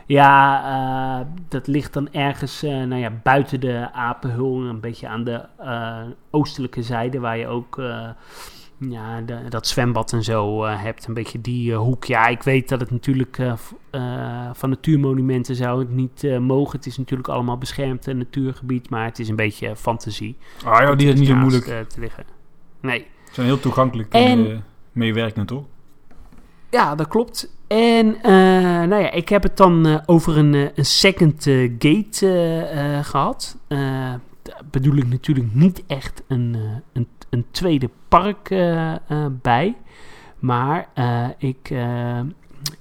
[0.06, 5.24] Ja, uh, dat ligt dan ergens uh, nou ja, buiten de apenhul, een beetje aan
[5.24, 5.44] de
[6.30, 7.82] oostelijke zijde, waar je ook
[8.78, 11.06] ja, de, dat zwembad en zo hebt.
[11.06, 12.04] Een beetje die hoek.
[12.04, 13.42] Ja, ik weet dat het natuurlijk
[14.52, 16.76] van natuurmonumenten zou het niet mogen.
[16.76, 20.36] Het is natuurlijk allemaal beschermd natuurgebied, maar het is een beetje fantasie.
[20.64, 22.24] Ah ja, die is niet zo moeilijk te liggen.
[22.80, 23.06] Nee.
[23.24, 24.64] Ze zijn heel toegankelijk en
[24.98, 25.64] meewerken, toch?
[26.70, 27.56] Ja, dat klopt.
[27.66, 28.22] En uh,
[28.88, 31.42] nou ja, ik heb het dan uh, over een, uh, een second
[31.78, 33.56] gate gehad.
[34.70, 36.56] bedoel ik natuurlijk niet echt een,
[36.92, 38.48] een, een tweede park
[39.42, 39.76] bij.
[40.38, 40.88] Maar
[41.38, 41.68] ik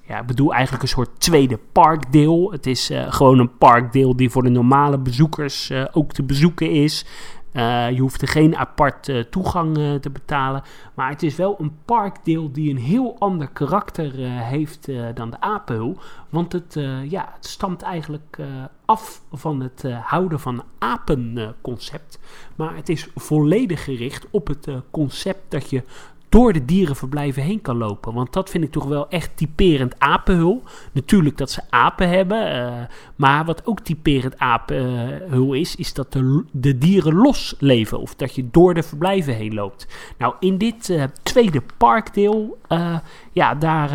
[0.08, 2.52] ja, bedoel eigenlijk een soort tweede parkdeel.
[2.52, 7.06] Het is gewoon een parkdeel die voor de normale bezoekers ook te bezoeken is.
[7.58, 10.64] Uh, je hoeft er geen apart uh, toegang uh, te betalen.
[10.94, 14.12] Maar het is wel een parkdeel die een heel ander karakter
[14.44, 15.98] heeft dan de apenhul.
[16.30, 16.74] Want het,
[17.10, 18.38] ja, het stamt eigenlijk
[18.86, 22.20] af van het houden van apenconcept.
[22.56, 25.84] maar het is volledig gericht op het concept dat je
[26.30, 28.14] door de dierenverblijven heen kan lopen.
[28.14, 30.64] Want dat vind ik toch wel echt typerend apenhul.
[30.92, 32.56] Natuurlijk dat ze apen hebben.
[32.56, 32.74] Uh,
[33.16, 38.00] maar wat ook typerend apenhul is, is dat de, de, dieren los leven.
[38.00, 39.88] Of dat je door de verblijven heen loopt.
[40.18, 42.98] Nou, in dit uh, tweede parkdeel, uh,
[43.32, 43.90] ja, daar,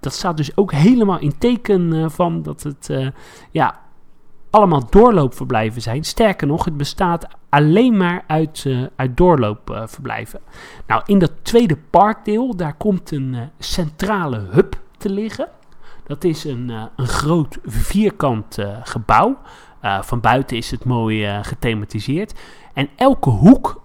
[0.00, 3.12] dat staat dus ook helemaal in teken van dat het,
[3.50, 3.83] ja,
[4.54, 6.04] allemaal doorloopverblijven zijn.
[6.04, 10.40] Sterker nog, het bestaat alleen maar uit, uh, uit doorloopverblijven.
[10.86, 15.48] nou, in dat tweede parkdeel, daar komt een uh, centrale hub te liggen.
[16.06, 19.38] Dat is een, uh, een groot vierkant gebouw.
[20.00, 22.34] van buiten is het mooi gethematiseerd.
[22.74, 23.82] En elke hoek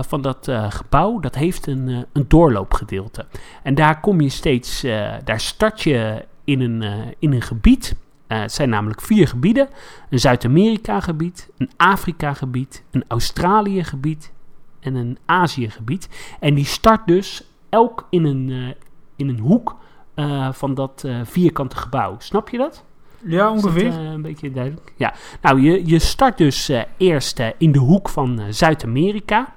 [0.00, 3.26] van dat gebouw, dat heeft een, een doorloopgedeelte.
[3.62, 4.80] En daar kom je steeds,
[5.24, 6.82] daar start je in een,
[7.18, 7.96] in een gebied
[8.28, 9.68] uh, het zijn namelijk vier gebieden:
[10.10, 14.32] een Zuid-Amerika-gebied, een Afrika-gebied, een Australië-gebied
[14.80, 16.08] en een Aziëgebied.
[16.40, 18.68] En die start dus elk in een, uh,
[19.16, 19.76] in een hoek
[20.16, 22.16] uh, van dat vierkante gebouw.
[22.18, 22.84] Snap je dat?
[23.24, 23.90] Ja, ongeveer.
[23.90, 24.92] Dat, een beetje duidelijk.
[24.96, 29.54] Ja, nou, je, je start dus eerst in de hoek van Zuid-Amerika.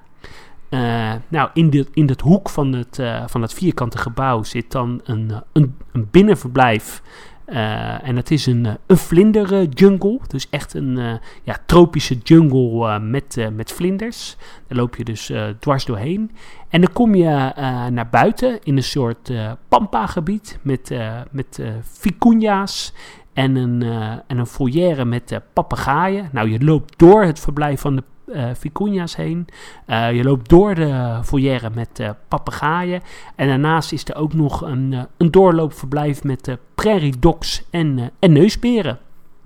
[1.27, 5.31] nou, in, de, in dat hoek van het, van het vierkante gebouw zit dan een,
[5.53, 7.01] een, een binnenverblijf
[7.47, 10.19] uh, en het is een, een vlinder jungle.
[10.27, 14.37] Dus echt een uh, ja, tropische jungle met, met vlinders.
[14.67, 16.31] Daar loop je dus dwars doorheen.
[16.69, 17.51] En dan kom je
[17.91, 19.31] naar buiten in een soort
[19.67, 20.91] pampa-gebied met,
[21.31, 22.93] met vicunia's
[23.33, 23.81] en een,
[24.27, 26.29] en een foyer met papegaaien.
[26.31, 29.47] Nou, je loopt door het verblijf van de uh, vicunia's heen.
[29.87, 33.01] Uh, je loopt door de foyer met uh, papegaaien.
[33.35, 38.99] En daarnaast is er ook nog een, een doorloopverblijf met prairie dogs en, en neusberen.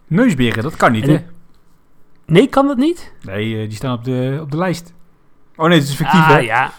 [0.08, 1.18] Neusberen, dat kan niet, hè?
[2.26, 3.14] Nee, kan dat niet?
[3.22, 4.94] Nee, die staan op de, op de lijst.
[5.56, 6.38] Oh nee, het is fictief, ah, hè?
[6.38, 6.72] ja,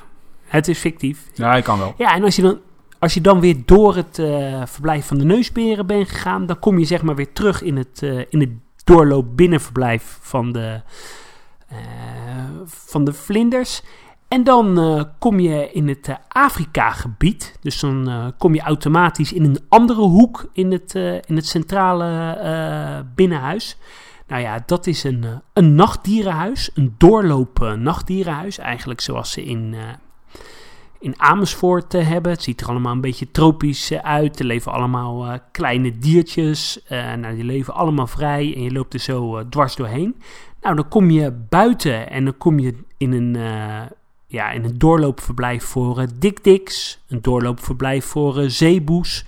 [0.45, 1.27] het is fictief.
[1.35, 1.95] Ja, ik kan wel.
[1.97, 2.59] Ja, en als je dan,
[2.99, 4.23] als je dan weer door het
[4.65, 6.47] verblijf van de neusberen bent gegaan...
[6.47, 8.51] dan kom je zeg maar weer terug in het, in het
[8.85, 10.81] doorloop binnenverblijf van de
[12.65, 13.83] van de vlinders.
[14.33, 17.57] En dan uh, kom je in het uh, Afrika-gebied.
[17.61, 20.95] Dus dan kom je automatisch in een andere hoek in het,
[21.27, 23.77] in het centrale binnenhuis.
[24.27, 26.71] Nou ja, dat is een, een nachtdierenhuis.
[26.75, 28.59] Een doorloop nachtdierenhuis.
[28.59, 29.75] Eigenlijk zoals ze in,
[30.99, 32.33] in Amersfoort hebben.
[32.33, 34.39] Het ziet er allemaal een beetje tropisch uit.
[34.39, 36.81] Er leven allemaal kleine diertjes.
[36.89, 38.55] nou, die leven allemaal vrij.
[38.55, 40.15] En je loopt er zo dwars doorheen.
[40.63, 43.81] Nou, dan kom je buiten en dan kom je in een, uh,
[44.27, 49.25] ja, in een doorloopverblijf voor uh, dikdiks, een doorloopverblijf voor uh, zeeboes,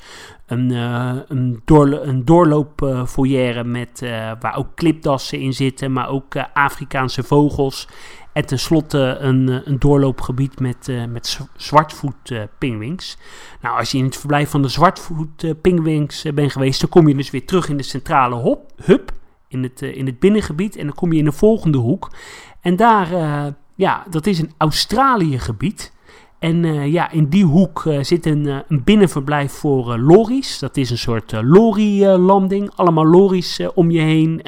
[0.47, 4.01] een, een, doorlo een doorloopfoyer met,
[4.41, 7.89] waar ook klipdassen in zitten, maar ook Afrikaanse vogels.
[8.33, 13.19] En tenslotte een, een doorloopgebied met, met zwartvoetpingwings.
[13.61, 17.31] nou, als je in het verblijf van de zwartvoetpingwings bent geweest, dan kom je dus
[17.31, 19.13] weer terug in de centrale hop, hub
[19.55, 20.77] in het, uh, in het binnengebied.
[20.77, 22.11] En dan kom je in de volgende hoek.
[22.61, 25.93] En daar, uh, ja, dat is een Australië-gebied.
[26.39, 30.59] En uh, ja, in die hoek zit een, een binnenverblijf voor lorries.
[30.59, 32.71] Dat is een soort lorry-landing.
[32.75, 34.41] Allemaal lorries om je heen.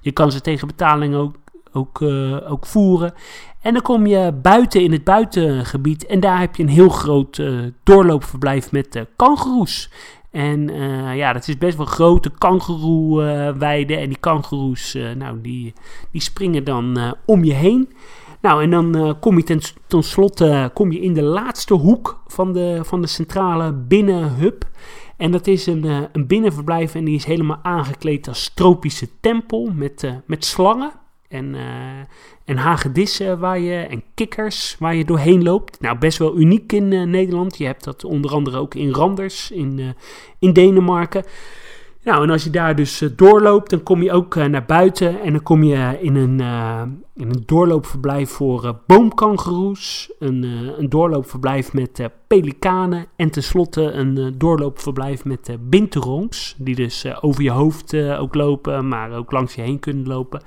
[0.00, 1.36] je kan ze tegen betaling ook,
[1.72, 2.02] ook,
[2.48, 3.14] ook voeren.
[3.60, 6.06] En dan kom je buiten in het buitengebied.
[6.06, 7.42] En daar heb je een heel groot
[7.82, 9.90] doorloopverblijf met kangoeroes.
[10.34, 13.94] En uh, ja, dat is best wel grote kangeroeweide.
[13.94, 15.72] Uh, en die kangeroes, uh, nou, die,
[16.10, 17.92] die springen dan om je heen.
[18.40, 22.52] Nou, en dan kom je ten, ten slotte kom je in de laatste hoek van
[22.52, 24.64] de, van de centrale binnenhub.
[25.16, 30.12] En dat is een, een binnenverblijf en die is helemaal aangekleed als tropische tempel met,
[30.26, 30.92] met slangen.
[31.34, 31.54] En,
[32.44, 35.80] en hagedissen waar je, en kikkers waar je doorheen loopt.
[35.80, 37.58] Nou, best wel uniek in uh, Nederland.
[37.58, 39.88] Je hebt dat onder andere ook in Randers in, uh,
[40.38, 41.24] in Denemarken.
[42.04, 45.20] Nou, en als je daar dus uh, doorloopt, dan kom je ook naar buiten.
[45.20, 46.40] En dan kom je in een,
[47.14, 50.12] in een doorloopverblijf voor boomkangeroes.
[50.18, 50.42] Een,
[50.78, 53.06] een doorloopverblijf met pelikanen.
[53.16, 56.54] En tenslotte een doorloopverblijf met binterongs.
[56.58, 60.42] Die dus over je hoofd ook lopen, maar ook langs je heen kunnen lopen.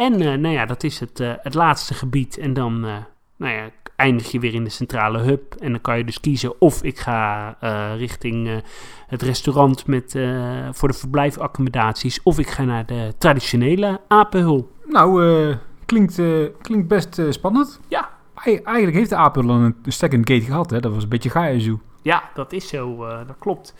[0.00, 2.38] En uh, nou ja, dat is het, uh, het laatste gebied.
[2.38, 2.96] En dan uh,
[3.36, 5.54] nou ja, eindig je weer in de centrale hub.
[5.54, 7.56] En dan kan je dus kiezen of ik ga
[7.96, 8.62] richting
[9.06, 10.18] het restaurant met,
[10.72, 12.22] voor de verblijfaccommodaties.
[12.22, 14.70] Of ik ga naar de traditionele apenhul.
[14.86, 15.54] Nou,
[15.86, 16.22] klinkt,
[16.60, 17.80] klinkt best spannend.
[17.88, 18.10] Ja.
[18.44, 20.70] eigenlijk heeft de apenhul een second gate gehad.
[20.70, 20.80] Hè?
[20.80, 22.96] Dat was een beetje Gaia Ja, dat is zo.
[23.26, 23.74] dat klopt.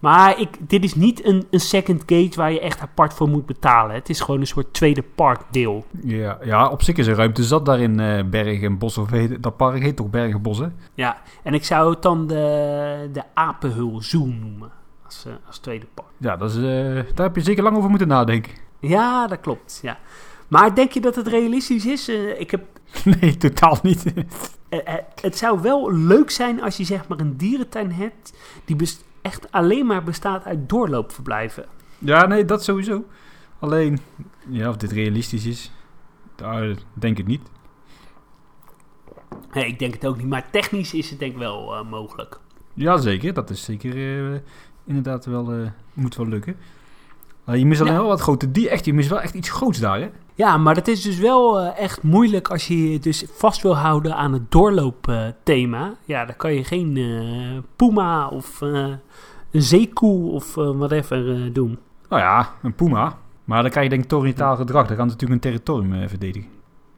[0.00, 3.46] Maar ik, dit is niet een, een second gate waar je echt apart voor moet
[3.46, 3.94] betalen.
[3.94, 5.84] Het is gewoon een soort tweede parkdeel.
[6.02, 8.98] Ja, ja op zich is er ruimte zat daar in uh, Bergen en Bos.
[8.98, 10.66] Of heet, dat park heet toch Bergen Bos, hè?
[10.94, 14.70] Ja, en ik zou het dan de, de Apenhul Zoo noemen.
[15.04, 16.08] Als, uh, als tweede park.
[16.16, 16.64] Ja, dat is, uh,
[17.14, 18.52] daar heb je zeker lang over moeten nadenken.
[18.78, 19.78] Ja, dat klopt.
[19.82, 19.98] Ja.
[20.48, 22.08] Maar denk je dat het realistisch is?
[22.38, 22.62] ik heb...
[23.20, 24.04] Nee, totaal niet.
[25.20, 28.32] het zou wel leuk zijn als je zeg maar een dierentuin hebt
[28.64, 31.64] die best echt alleen maar bestaat uit doorloopverblijven.
[31.98, 33.04] Ja, nee, dat sowieso.
[33.58, 33.98] Alleen,
[34.48, 35.72] ja, of dit realistisch is,
[36.34, 37.42] daar denk ik niet.
[39.52, 42.40] Nee, ik denk het ook niet, maar technisch is het denk ik wel uh, mogelijk.
[42.74, 43.32] Ja, zeker.
[43.32, 44.38] Dat is zeker uh,
[44.84, 46.56] inderdaad wel, uh, moet wel lukken.
[47.44, 47.98] je mist alleen ja.
[47.98, 50.10] wel wat grote die echt, je mist wel echt iets groots daar, hè?
[50.40, 54.16] Ja, maar dat is dus wel echt moeilijk als je je dus vast wil houden
[54.16, 55.94] aan het doorloopthema.
[56.04, 56.98] ja, dan kan je geen
[57.76, 58.98] Puma of een
[59.62, 61.78] zeekoe of uh, whatever uh, doen.
[62.08, 63.18] Nou ja, een puma.
[63.44, 64.86] Maar dan krijg je denk ik territoriaal gedrag.
[64.86, 66.48] Dan kan natuurlijk een territorium uh, verdedigen.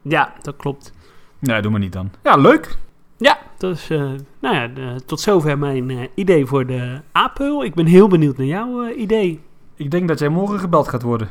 [0.03, 0.93] Ja, dat klopt.
[1.39, 2.11] Nee, doe maar niet dan.
[2.23, 2.77] Ja, leuk.
[3.17, 7.65] Ja, dus uh, nou ja, tot zover mijn uh, idee voor de apenhul.
[7.65, 9.41] Ik ben heel benieuwd naar jouw uh, idee.
[9.75, 11.29] Ik denk dat jij morgen gebeld gaat worden.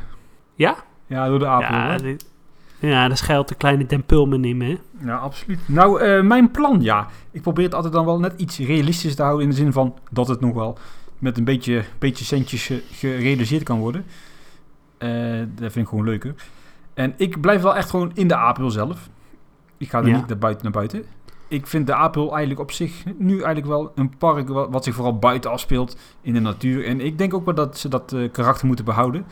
[0.55, 0.75] Ja?
[1.11, 1.91] Ja, door de apenhul.
[1.91, 2.25] Ja, dit,
[2.79, 4.77] ja daar schuilt de kleine Tempulman in, hè?
[5.05, 5.59] Ja, absoluut.
[5.65, 7.07] Nou, mijn plan, ja.
[7.31, 9.43] Ik probeer het altijd dan wel net iets realistisch te houden...
[9.43, 10.77] in de zin van dat het nog wel
[11.19, 14.05] met een beetje, beetje centjes gerealiseerd kan worden.
[15.55, 16.35] dat vind ik gewoon leuker.
[16.93, 19.09] En ik blijf wel echt gewoon in de apenhul zelf.
[19.77, 21.05] Ik ga er niet naar buiten naar buiten
[21.51, 25.19] ik vind de Apel eigenlijk op zich nu eigenlijk wel een park wat, zich vooral
[25.19, 26.85] buiten afspeelt in de natuur.
[26.85, 29.25] En ik denk ook wel dat ze dat uh, karakter moeten behouden.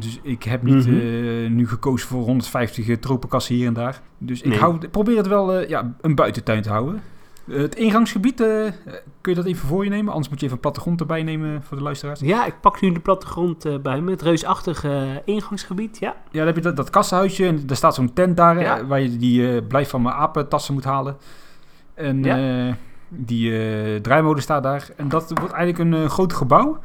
[0.00, 4.00] Dus ik heb niet mm nu gekozen voor 150 uh, tropenkassen hier en daar.
[4.18, 7.02] Dus ik hou, probeer het wel uh, ja, een buitentuin te houden.
[7.50, 8.36] het ingangsgebied,
[9.20, 10.08] kun je dat even voor je nemen?
[10.08, 12.20] Anders moet je even een plattegrond erbij nemen voor de luisteraars.
[12.20, 14.10] Ja, ik pak nu de plattegrond bij me.
[14.10, 16.16] Het reusachtige ingangsgebied, ja.
[16.30, 19.16] Ja, dan heb je dat, dat kassenhuisje en er staat zo'n tent daar waar je
[19.16, 21.16] die blijf van mijn apentassen moet halen.
[21.94, 22.76] En ja.
[23.08, 24.88] die draaimolen staat daar.
[24.96, 26.78] En dat wordt eigenlijk een groot gebouw.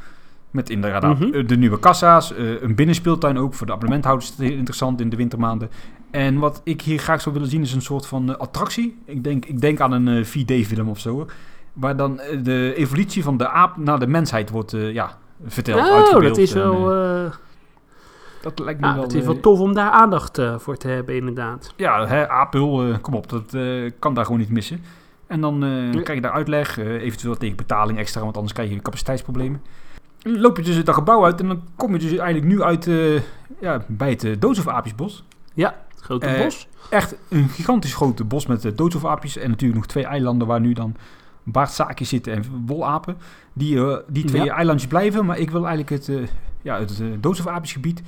[0.56, 1.48] Met inderdaad mhm.
[1.48, 4.34] de nieuwe kassa's, een binnenspeeltuin ook voor de abonnementhouders.
[4.40, 5.70] is interessant in de wintermaanden.
[6.12, 8.98] En wat ik hier graag zou willen zien is een soort van attractie.
[9.06, 11.28] Ik denk, ik denk aan een 4D-film of zo.
[11.74, 16.14] Waar dan de evolutie van de aap naar de mensheid wordt ja, verteld.
[16.14, 16.80] Oh, dat is wel...
[18.42, 19.04] dat lijkt me wel...
[19.04, 21.74] Het is wel tof om daar aandacht voor te hebben, inderdaad.
[21.76, 23.58] Ja, hè, Apel, kom op, dat
[24.00, 24.82] kan daar gewoon niet missen.
[25.28, 25.60] En dan
[25.92, 29.62] krijg je daar uitleg, eventueel tegen betaling extra, want anders krijg je capaciteitsproblemen.
[30.28, 33.22] Loop je dus dat gebouw uit en dan kom je dus eigenlijk nu uit uh,
[33.60, 35.24] ja, bij het uh, Aapjesbos.
[35.54, 36.68] Ja, het grote bos.
[36.90, 40.74] Echt een gigantisch grote bos met uh, Aapjes en natuurlijk nog twee eilanden waar nu
[40.74, 40.96] dan
[41.44, 43.18] baardzaakjes zitten en wolapen.
[43.54, 46.30] Die, die twee eilandjes blijven, maar ik wil eigenlijk het,
[46.62, 48.02] ja, het Aapjesgebied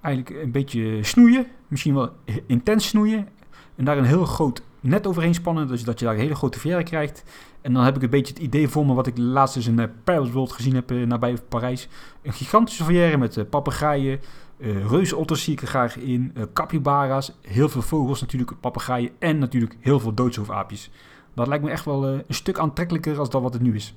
[0.00, 1.46] eigenlijk een beetje snoeien.
[1.68, 2.12] Misschien wel
[2.46, 3.28] intens snoeien.
[3.76, 6.58] En daar een heel groot net overheen spannen, dus dat je daar een hele grote
[6.58, 7.22] verre krijgt.
[7.60, 9.78] En dan heb ik een beetje het idee voor me wat ik laatst eens in
[9.78, 11.88] uh, Paris World gezien heb uh, nabij Parijs.
[12.22, 14.20] Een gigantische verre met uh, papegaaien,
[14.58, 19.38] uh, reuzenotters zie ik er graag in, uh, capybara's, heel veel vogels natuurlijk, papegaaien en
[19.38, 20.90] natuurlijk heel veel doodshoofdaapjes.
[21.34, 23.94] Dat lijkt me echt wel een stuk aantrekkelijker als dat wat het nu is.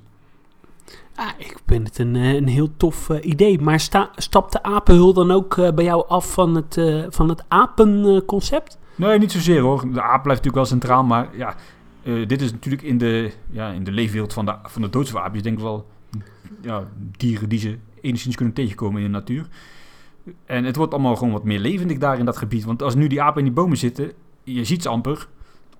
[1.15, 3.61] Ah, ik vind het een, een heel tof idee.
[3.61, 8.79] Maar sta, stapt de apenhul dan ook bij jou af van het, van het apenconcept?
[8.95, 9.79] Nee, niet zozeer hoor.
[9.81, 11.55] De aap blijft natuurlijk wel centraal, maar ja,
[12.03, 15.43] uh, dit is natuurlijk in de, ja, in de leefwereld van de, van de doodswaapjes,
[15.43, 15.87] denk ik wel,
[16.61, 16.87] ja,
[17.17, 19.47] dieren die ze enigszins kunnen tegenkomen in de natuur.
[20.45, 22.63] En het wordt allemaal gewoon wat meer levendig daar in dat gebied.
[22.63, 24.11] Want als nu die apen in die bomen zitten,
[24.43, 25.27] je ziet ze amper.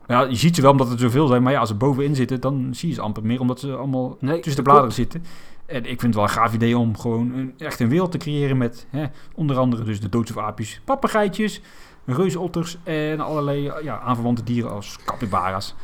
[0.08, 2.42] Ja, je ziet ze wel omdat er zoveel zijn, maar ja, als ze bovenin zitten,
[2.42, 5.24] dan zie je ze amper meer, omdat ze allemaal nee, tussen de bladeren zitten.
[5.66, 8.18] En ik vind het wel een gaaf idee om gewoon een, echt een wereld te
[8.18, 9.06] creëren met hè,
[9.36, 11.62] onder andere dus de doodswaapjes, papegaaitjes,
[12.06, 15.76] reuzenotters en allerlei ja, aanverwante dieren als capybara's.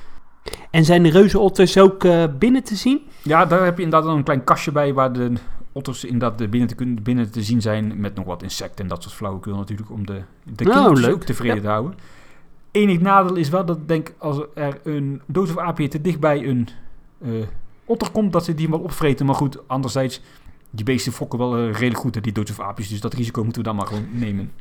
[0.70, 3.02] En zijn de reuzenotters ook uh, binnen te zien?
[3.24, 5.34] Ja, daar heb je inderdaad een klein kastje bij waar de
[5.72, 9.04] otters inderdaad binnen te, kunnen, binnen te zien zijn met nog wat insecten en dat
[9.04, 11.96] soort flauwekul natuurlijk om de, de oh, kinderen ook tevreden te houden.
[12.72, 16.70] Enig nadeel is wel dat denk als er een dood of aapje te dichtbij een
[17.22, 17.46] uh,
[17.86, 19.26] otter komt, dat ze die wel opvreten.
[19.26, 20.22] Maar goed, anderzijds,
[20.70, 22.90] die beesten fokken wel uh, redelijk goed, die dood of aapjes.
[22.90, 24.52] Dus dat risico moeten we dan maar gewoon nemen.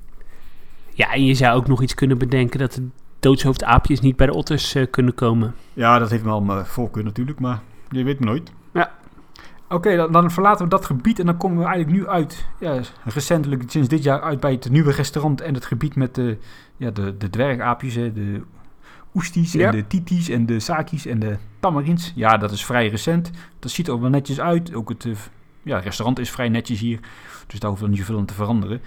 [0.94, 2.88] Ja, en je zou ook nog iets kunnen bedenken dat de
[3.20, 5.54] doodshoofdaapjes niet bij de otters uh, kunnen komen.
[5.72, 8.52] Ja, dat heeft wel mijn voorkeur natuurlijk, maar je weet me nooit.
[8.72, 8.90] Ja.
[9.68, 12.80] Oké, dan, dan, verlaten we dat gebied en dan komen we eigenlijk nu uit, ja,
[13.04, 16.38] recentelijk sinds dit jaar uit bij het nieuwe restaurant en het gebied met de,
[16.76, 18.42] ja, de, de dwergaapjes, de
[19.14, 22.12] oesties en de titis en de sakis en de tamarins.
[22.14, 23.30] Ja, dat is vrij recent.
[23.58, 24.74] Dat ziet er ook wel netjes uit.
[24.74, 25.16] Ook het uh,
[25.62, 27.00] ja, restaurant is vrij netjes hier,
[27.46, 28.80] dus daar hoeven we niet zoveel aan te veranderen.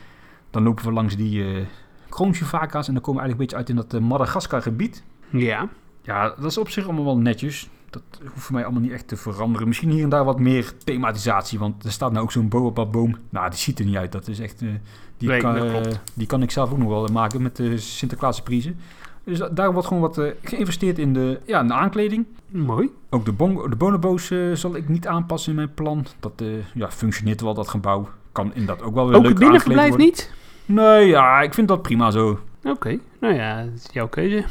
[0.50, 1.44] Dan lopen we langs die...
[1.44, 1.66] Uh,
[2.12, 2.88] kroonjuvaka's.
[2.88, 5.04] En dan komen we eigenlijk een beetje uit in dat uh, Madagaskar gebied.
[5.30, 5.70] Ja.
[6.02, 7.70] Ja, dat is op zich allemaal wel netjes.
[7.90, 9.68] Dat hoeft voor mij allemaal niet echt te veranderen.
[9.68, 11.60] Misschien hier en daar wat meer thematisatie.
[11.60, 13.18] Want er staat nou ook zo'n boom.
[13.30, 14.12] Nou, die ziet er niet uit.
[14.12, 14.62] Dat is echt...
[14.62, 14.70] Uh,
[15.18, 15.82] die, kan, uh,
[16.14, 18.80] die kan ik zelf ook nog wel maken met de Sinterklaasprizen.
[19.24, 22.26] Dus daar wordt gewoon wat geïnvesteerd in de, ja, in de aankleding.
[22.48, 22.90] Mooi.
[23.10, 26.06] Ook de, bon de bonobo's zal ik niet aanpassen in mijn plan.
[26.20, 26.44] Dat
[26.74, 28.10] ja, functioneert wel, dat gebouw.
[28.32, 30.32] Kan inderdaad ook wel weer ook leuk Ook het binnenverblijf niet?
[30.66, 32.40] Nee, ja, ik vind dat prima zo.
[32.64, 34.44] Oké, nou ja, dat is jouw keuze.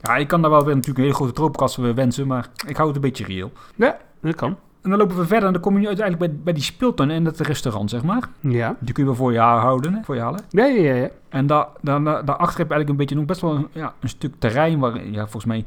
[0.00, 2.88] Ja, ik kan daar wel weer natuurlijk een hele grote troopkast wensen, maar ik hou
[2.88, 3.52] het een beetje reëel.
[3.74, 4.56] Ja, dat kan.
[4.82, 7.10] En dan lopen we verder en dan kom je nu uiteindelijk bij, bij die speeltuin
[7.10, 8.28] en het restaurant, zeg maar.
[8.40, 8.76] Ja.
[8.80, 10.40] Die kun je wel voor je houden, hè, voor je halen.
[10.50, 11.08] Ja, ja, ja.
[11.28, 14.08] En daar, daar, daarachter heb je eigenlijk een beetje nog best wel een, ja, een
[14.08, 15.64] stuk terrein waar, ja, volgens mij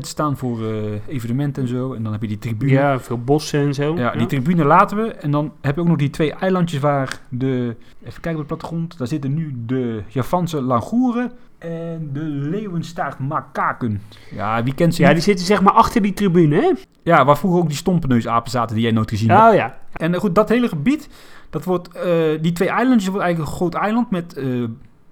[0.00, 0.74] staan voor eh,
[1.06, 1.92] evenementen en zo.
[1.92, 2.72] En dan heb je die tribune.
[2.72, 3.96] Ja, veel bossen en zo.
[3.96, 5.12] Ja, die tribune laten we.
[5.12, 7.76] En dan heb je ook nog die twee eilandjes waar de...
[8.04, 8.98] Even kijken op de plattegrond.
[8.98, 14.02] Daar zitten nu de Javanse langoeren en de leeuwenstaart makaken.
[14.30, 15.16] Ja, wie kent ze Ja, niet?
[15.16, 16.72] die zitten zeg maar achter die tribune, hè?
[17.02, 19.48] Ja, waar vroeger ook die stompeneusapen zaten die jij nooit gezien hebt.
[19.48, 19.78] Oh ja.
[19.92, 21.08] En eh, goed, dat hele gebied,
[21.50, 24.40] dat wordt, eh, die twee eilandjes wordt eigenlijk een groot eiland met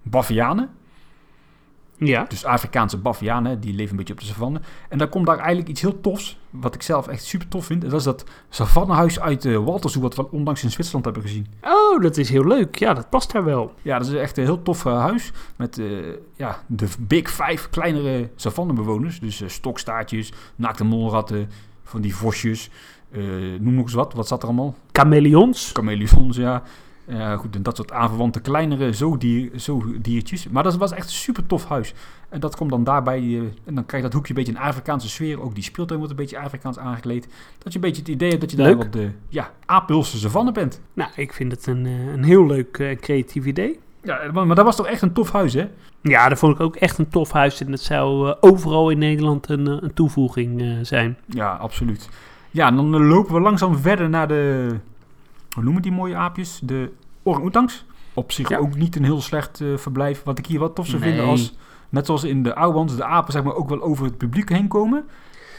[0.02, 0.68] bavianen.
[1.98, 2.24] Ja.
[2.28, 4.60] Dus Afrikaanse bavianen, die leven een beetje op de savanne.
[4.88, 7.84] En daar komt daar eigenlijk iets heel tofs, wat ik zelf echt super tof vind.
[7.84, 11.46] En dat is dat savannehuis uit uh, Waltersoe, wat we onlangs in Zwitserland hebben gezien.
[11.60, 12.78] Oh, dat is heel leuk.
[12.78, 13.74] Ja, dat past daar wel.
[13.82, 15.32] Ja, dat is echt een heel tof uh, huis.
[15.56, 19.20] Met uh, ja, de Big Five kleinere savannebewoners.
[19.20, 21.50] Dus stokstaartjes, naakte molratten,
[21.84, 22.70] van die vosjes.
[23.60, 24.12] Noem nog eens wat.
[24.12, 24.74] Wat zat er allemaal?
[24.92, 25.70] Chameleons.
[25.72, 26.62] Chameleons, ja.
[27.08, 30.48] Uh, goed, en dat soort aanverwante kleinere zoodier, zoodiertjes.
[30.48, 31.94] Maar dat was echt een super tof huis.
[32.28, 33.22] En dat komt dan daarbij.
[33.22, 35.42] Uh, en dan krijg je dat hoekje een beetje een Afrikaanse sfeer.
[35.42, 37.28] Ook die speeltuin wordt een beetje Afrikaans aangekleed.
[37.58, 38.76] Dat je een beetje het idee hebt dat je leuk.
[38.76, 40.80] daar op de ja, Apelse savanne bent.
[40.92, 43.78] Nou, ik vind het een, een heel leuk uh, creatief idee.
[44.02, 45.68] Ja, maar, maar dat was toch echt een tof huis, hè?
[46.02, 47.60] Ja, dat vond ik ook echt een tof huis.
[47.60, 51.16] En dat zou overal in Nederland een, een toevoeging zijn.
[51.26, 52.08] Ja, absoluut.
[52.50, 54.74] Ja, en dan lopen we langzaam verder naar de...
[55.56, 56.60] Hoe noemen die mooie aapjes?
[56.62, 56.92] De
[57.22, 57.84] orang-oetangs.
[58.14, 58.58] Op zich ja.
[58.58, 60.22] ook niet een heel slecht uh, verblijf.
[60.22, 61.08] Wat ik hier wat tof zou Nee.
[61.10, 61.54] vinden als...
[61.88, 64.68] Net zoals in de Ouwans, de apen zeg maar ook wel over het publiek heen
[64.68, 65.04] komen.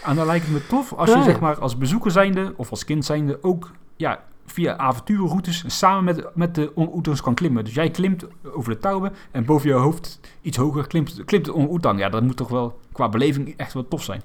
[0.03, 2.85] En dan lijkt het me tof als je zeg maar als bezoeker zijnde of als
[2.85, 7.63] kind zijnde ook ja, via avonturenroutes samen met, met de orang-oetangs kan klimmen.
[7.63, 11.53] Dus jij klimt over de touwen en boven je hoofd iets hoger klimt, klimt de
[11.53, 11.99] orang-oetang.
[11.99, 14.21] Ja, dat moet toch wel qua beleving echt wel tof zijn.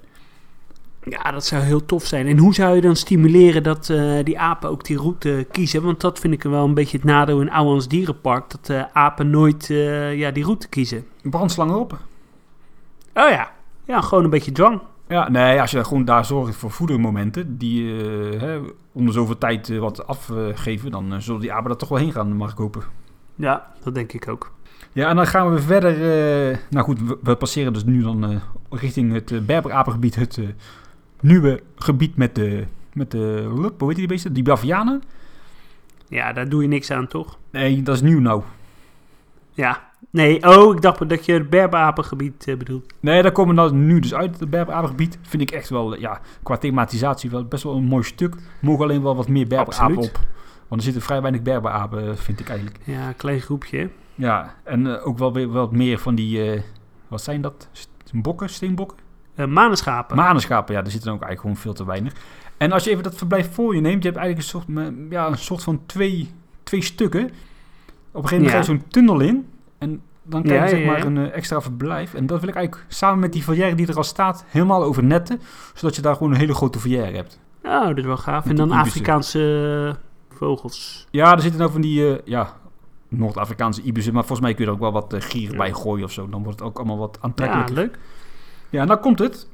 [1.05, 2.27] Ja, dat zou heel tof zijn.
[2.27, 5.83] En hoe zou je dan stimuleren dat eh, die apen ook die route kiezen?
[5.83, 8.49] Want dat vind ik wel een beetje het nadeel in Ouwans Dierenpark.
[8.49, 11.05] Dat uh, apen nooit uh, ja, die route kiezen.
[11.21, 11.97] Brandslangen op.
[13.13, 13.51] Oh ja.
[13.85, 14.81] Ja, gewoon een beetje dwang.
[15.07, 17.93] Ja, nee, als je gewoon daar zorgt voor voedermomenten die
[18.37, 18.59] hè,
[18.91, 22.35] om de zoveel tijd wat afgeven, dan zullen die apen er toch wel heen gaan,
[22.35, 22.81] mag ik hopen.
[23.35, 24.51] Ja, dat denk ik ook.
[24.91, 25.97] Ja, en dan gaan we verder.
[26.69, 30.39] nou goed, we, we, passeren dus nu dan richting het uh, Berberapengebied, het
[31.23, 33.45] nieuwe gebied met de, met de,
[33.77, 34.33] hoe heet die beesten?
[34.33, 35.03] Die Bavianen.
[36.07, 37.37] Ja, daar doe je niks aan, toch?
[37.49, 38.43] Nee, dat is nieuw nou.
[39.51, 42.93] Ja, Nee, oh, ik dacht dat je het Berberapengebied uh, bedoelt.
[42.99, 45.17] Nee, daar komen we nu dus uit, het Berberapengebied.
[45.21, 48.35] Vind ik echt wel, ja, qua thematisatie wel best wel een mooi stuk.
[48.61, 50.19] Mogen alleen wel wat meer Berberapen op.
[50.67, 52.79] Want er zitten vrij weinig Berberapen, vind ik eigenlijk.
[52.83, 53.89] Ja, een klein groepje, hè?
[54.15, 56.61] Ja, en uh, ook wel weer wat meer van die,
[57.07, 57.69] wat zijn dat?
[58.13, 58.97] Bokken, steenbokken?
[59.35, 60.15] Uh, manenschapen.
[60.15, 62.13] Manenschapen, ja, er zitten ook eigenlijk gewoon veel te weinig.
[62.57, 65.27] En als je even dat verblijf voor je neemt, je hebt eigenlijk een soort, ja,
[65.27, 66.31] een soort van twee,
[66.63, 67.23] twee stukken.
[67.23, 69.47] Op een gegeven moment ga je zo'n tunnel in.
[69.77, 72.13] En dan krijg je ja, zeg maar een uh, extra verblijf.
[72.13, 75.41] En dat wil ik eigenlijk samen met die volière die er al staat helemaal overnetten.
[75.73, 77.39] Zodat je daar gewoon een hele grote volière hebt.
[77.63, 78.45] Oh, dat is wel gaaf.
[78.45, 79.39] Met en dan Afrikaanse
[79.87, 81.07] uh, vogels.
[81.11, 82.53] Ja, er zitten nou van die uh, ja,
[83.07, 84.13] Noord-Afrikaanse ibissen.
[84.13, 86.29] Maar volgens mij kun je er ook wel wat gieren bij gooien of zo.
[86.29, 87.75] Dan wordt het ook allemaal wat aantrekkelijker.
[87.75, 87.97] Ja, leuk.
[88.73, 89.47] Ja, dan komt het.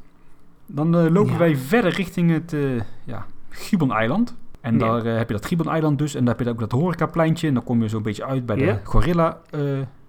[0.65, 2.55] Dan lopen wij verder richting het
[3.03, 4.36] ja, Gibbon-eiland.
[4.61, 6.15] En daar heb je dat Gibbon-eiland dus.
[6.15, 7.47] En daar heb je ook dat horecapleintje.
[7.47, 9.41] En dan kom je zo'n beetje uit bij de gorilla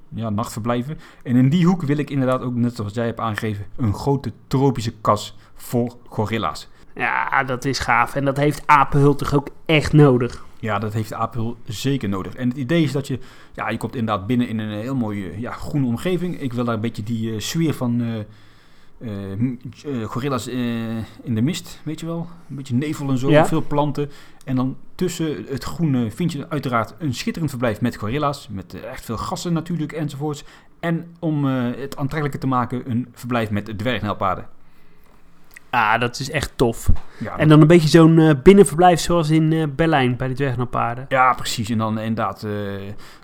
[0.09, 0.99] ja, nachtverblijven.
[1.23, 4.33] En in die hoek wil ik inderdaad ook, net zoals jij hebt aangegeven, een grote
[4.47, 6.69] tropische kas voor gorilla's.
[6.95, 8.15] Ja, dat is gaaf.
[8.15, 10.45] En dat heeft Apenhul toch ook echt nodig?
[10.59, 12.35] Ja, dat heeft Apenhul zeker nodig.
[12.35, 13.19] En het idee is dat je,
[13.53, 16.41] ja, je komt inderdaad binnen in een heel mooie ja, groene omgeving.
[16.41, 18.25] Ik wil daar een beetje die uh, sfeer van
[19.01, 19.33] uh,
[19.87, 22.29] uh, gorilla's in de mist, weet je wel.
[22.49, 23.47] Een beetje nevel en zo, ja.
[23.47, 24.11] veel planten.
[24.45, 28.49] En dan tussen het groene vind je uiteraard een schitterend verblijf met gorilla's.
[28.49, 30.45] Met echt veel gassen natuurlijk enzovoorts.
[30.81, 34.49] En om het aantrekkelijker te maken, een verblijf met dwergnelpaarden.
[35.71, 36.91] Ah, dat is echt tof.
[37.19, 41.07] Ja, en dan een beetje zo'n uh, binnenverblijf zoals in uh, Berlijn bij de dwergnelpaarden.
[41.09, 41.71] Ja, precies.
[41.71, 42.53] En dan inderdaad uh,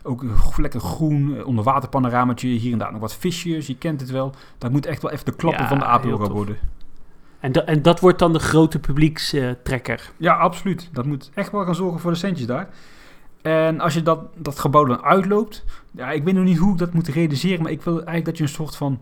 [0.02, 0.24] ook
[0.56, 2.48] lekker groen, onderwaterpanoramaatje.
[2.48, 4.34] Hier en daar nog wat visjes, je kent het wel.
[4.58, 6.56] Dat moet echt wel even de klappen ja, van de apenhoren worden.
[7.40, 10.10] En, da en dat wordt dan de grote publiekstrekker.
[10.16, 10.88] ja, absoluut.
[10.92, 12.68] Dat moet echt wel gaan zorgen voor de centjes daar.
[13.42, 15.64] En als je dat, dat gebouw dan uitloopt...
[15.90, 17.62] Ja, ik weet nog niet hoe ik dat moet realiseren...
[17.62, 19.00] maar ik wil eigenlijk dat je een soort van...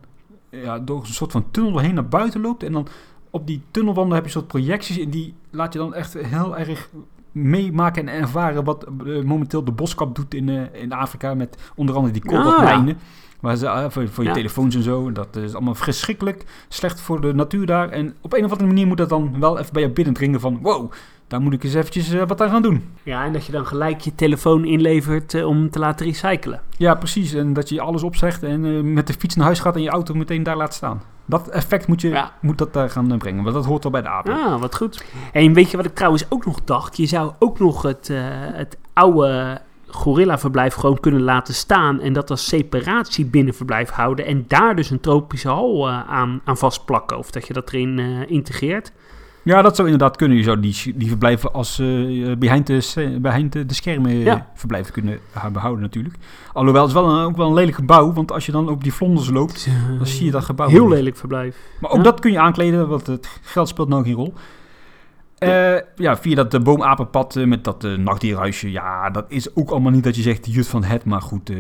[0.51, 2.63] Ja, door een soort van tunnel heen naar buiten loopt...
[2.63, 2.89] en dan
[3.35, 4.99] op die tunnelwanden heb je soort projecties...
[4.99, 6.89] en die laat je dan echt heel erg
[7.33, 8.65] meemaken en ervaren...
[8.65, 11.35] wat uh, momenteel de boskap doet in, uh, in Afrika...
[11.35, 12.37] met onder andere die.
[12.37, 12.95] Ah, ja.
[13.41, 14.35] Waar ze, uh, voor, voor je ja.
[14.35, 15.13] telefoons en zo.
[15.13, 16.45] Dat is allemaal verschrikkelijk.
[16.69, 17.89] Slecht voor de natuur daar.
[17.89, 20.59] En op een of andere manier moet dat dan wel even bij je binnendringen van...
[20.63, 20.93] Wow,
[21.27, 22.85] daar moet ik eens eventjes wat aan gaan doen.
[23.03, 26.61] Ja, en dat je dan gelijk je telefoon inlevert om te laten recyclen.
[26.77, 27.33] Ja, precies.
[27.33, 30.15] En dat je alles opzegt en met de fiets naar huis gaat en je auto
[30.15, 31.03] meteen daar laat staan.
[31.27, 32.33] Dat effect moet, je, Ja.
[32.41, 34.33] moet dat daar gaan eh, brengen, want dat hoort wel bij de apen.
[34.33, 35.05] Ah, wat goed.
[35.33, 36.97] En weet je wat ik trouwens ook nog dacht?
[36.97, 38.19] Je zou ook nog het, eh,
[38.53, 44.77] het oude gorillaverblijf gewoon kunnen laten staan en dat als separatie binnenverblijf houden en daar
[44.77, 47.19] dus een tropische hal eh, aan, aan vastplakken.
[47.19, 48.93] Of dat je dat erin eh, integreert.
[49.45, 50.37] Ja, dat zou inderdaad kunnen.
[50.37, 51.87] Je zou die, die verblijven als eh
[52.39, 54.47] behind, de, s- behind de, de schermen eh, Ja.
[54.55, 55.19] verblijven kunnen
[55.53, 56.15] behouden natuurlijk.
[56.53, 58.83] Alhoewel, het is wel een, ook wel een lelijk gebouw, want als je dan op
[58.83, 59.69] die vlonders loopt,
[59.99, 61.57] dan zie je dat gebouw Heel lelijk verblijf.
[61.81, 62.03] Maar ook Ja.
[62.03, 64.35] dat kun je aankleden, want het geld speelt nou geen rol.
[65.39, 68.71] Eh, ja, via dat uh, boomapenpad met dat nachtdierhuisje.
[68.71, 71.51] Ja, dat is ook allemaal niet dat je zegt jut van het, maar goed,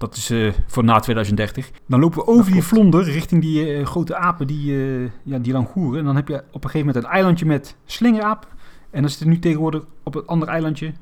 [0.00, 1.70] dat is eh, voor na 2030.
[1.86, 5.52] Dan lopen we over die vlonder richting die eh, grote apen, die, eh ja, die
[5.52, 5.98] langoeren.
[5.98, 8.46] En dan heb je op een gegeven moment een eilandje met slingeraap.
[8.90, 10.92] En dan zit er nu tegenwoordig op het andere eilandje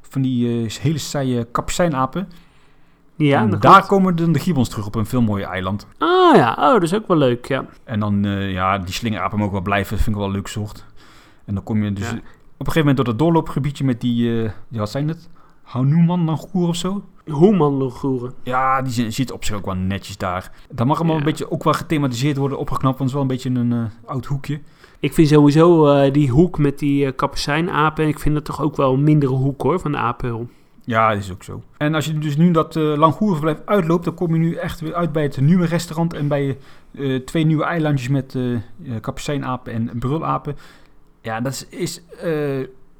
[0.00, 2.28] van die hele saaie kapucijnapen.
[3.16, 5.86] Ja, en daar komen dan de gibbons terug op een veel mooier eiland.
[5.98, 7.64] Ah ja, oh, dat is ook wel leuk, ja.
[7.84, 9.94] En dan, ja, die slingerapen mogen wel blijven.
[9.94, 10.84] Dat vind ik wel leuk soort.
[11.44, 12.14] En dan kom je dus Ja.
[12.16, 12.20] op
[12.66, 15.28] een gegeven moment door dat doorloopgebiedje met die, ja, wat zijn het?
[15.62, 17.04] Hanuman Langoer of zo?
[17.30, 18.32] Hoeman-logoeren.
[18.42, 20.52] Ja, die zi- zit op zich ook wel netjes daar.
[20.70, 21.20] Dat mag allemaal Ja.
[21.20, 22.98] een beetje ook wel gethematiseerd worden, opgeknapt.
[22.98, 24.60] Want het is wel een beetje een eh, oud hoekje.
[25.00, 28.76] Ik vind sowieso eh, die hoek met die eh kapucijnapen, ik vind dat toch ook
[28.76, 30.48] wel een mindere hoek hoor, van de apenhul.
[30.84, 31.62] Ja, dat is ook zo.
[31.76, 34.94] En als je dus nu dat uh, Langoerverblijf uitloopt, dan kom je nu echt weer
[34.94, 36.58] uit bij het nieuwe restaurant en bij
[37.24, 38.42] twee nieuwe eilandjes met eh,
[39.00, 40.56] kapucijnapen en brulapen.
[41.22, 42.02] Ja, dat is, is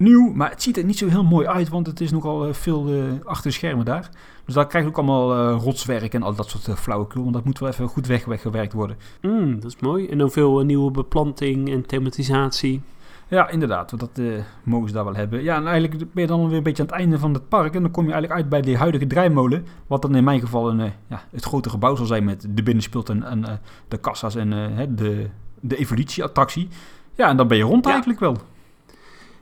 [0.00, 2.52] nieuw, maar het ziet er niet zo heel mooi uit, want het is nogal eh,
[2.52, 4.10] veel eh, achter de schermen daar.
[4.44, 7.34] Dus daar krijg je ook allemaal eh, rotswerk en al dat soort uh, flauwekul, want
[7.34, 8.96] dat moet wel even goed weg, weggewerkt worden.
[9.22, 10.08] Mm, dat is mooi.
[10.08, 12.82] En dan veel nieuwe beplanting en thematisatie.
[13.28, 15.42] Ja, inderdaad, want dat mogen ze daar wel hebben.
[15.42, 17.74] Ja, en eigenlijk ben je dan weer een beetje aan het einde van het park.
[17.74, 19.66] En dan kom je eigenlijk uit bij de huidige draaimolen.
[19.86, 23.08] Wat dan in mijn geval een, ja, het grote gebouw zal zijn met de binnenspult
[23.08, 24.50] en, en de kassa's en
[24.94, 25.26] de,
[25.60, 26.68] de evolutieattractie.
[27.14, 27.90] Ja, en dan ben je rond ja.
[27.90, 28.36] eigenlijk wel.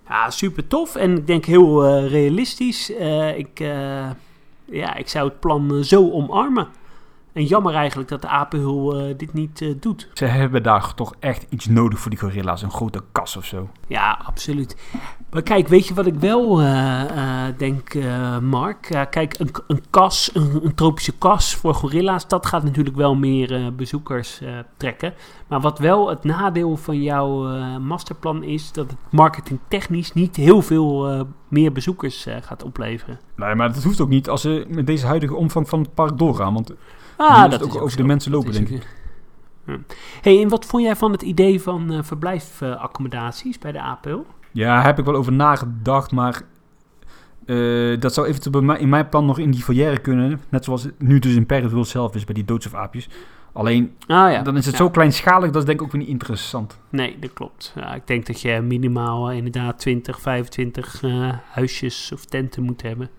[0.09, 0.95] Ja, super tof.
[0.97, 2.91] En ik denk heel uh, realistisch.
[3.37, 3.59] ik,
[4.65, 6.69] ja, ik zou het plan zo omarmen.
[7.33, 10.09] En jammer eigenlijk dat de apenhul uh, dit niet uh, doet.
[10.13, 12.63] Ze hebben daar toch echt iets nodig voor die gorilla's.
[12.63, 13.69] Een grote kas of zo.
[13.87, 14.77] Ja, absoluut.
[15.31, 17.95] Maar kijk, weet je wat ik wel uh, denk,
[18.41, 19.07] Mark?
[19.11, 23.75] kijk, een, een kas, een, een, tropische kas voor gorilla's, dat gaat natuurlijk wel meer
[23.75, 24.41] bezoekers
[24.77, 25.15] trekken.
[25.47, 27.43] Maar wat wel het nadeel van jouw
[27.79, 33.28] masterplan is, dat het marketingtechnisch niet heel veel meer bezoekers gaat opleveren.
[33.39, 36.19] Nee, maar dat hoeft ook niet als ze met deze huidige omvang van het park
[36.19, 36.55] doorgaan.
[36.55, 36.75] Want
[37.19, 38.87] Ah, dat ook over de mensen lopen, denk ik.
[39.67, 39.79] Ja.
[40.23, 44.19] hey, en wat vond jij van het idee van uh, verblijfaccommodaties bij de APL?
[44.53, 46.43] Ja, heb ik wel over nagedacht, maar
[47.47, 50.41] uh, dat zou eventueel bij mij, in mijn plan nog in die foyer kunnen.
[50.49, 53.09] Net zoals het nu dus in Perreville zelf is bij die doodsofaapjes.
[53.53, 54.43] Alleen, ah, ja.
[54.43, 54.81] dan is het ja.
[54.81, 56.79] zo kleinschalig, dat is denk ik ook weer niet interessant.
[56.89, 57.73] Nee, dat klopt.
[57.75, 62.83] Ja, ik denk dat je minimaal uh, inderdaad 20, 25 uh, huisjes of tenten moet
[62.83, 63.11] hebben.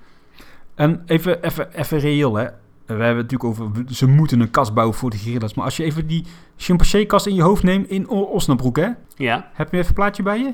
[0.79, 2.43] En even, even, even reëel, hè.
[2.85, 5.53] We hebben het natuurlijk over, ze moeten een kast bouwen voor de gorillas.
[5.53, 6.25] Maar als je even die
[6.57, 8.87] chimpansee-kast in je hoofd neemt in Osnabrück, hè?
[9.15, 9.49] Ja.
[9.53, 10.53] Heb je even een plaatje bij je?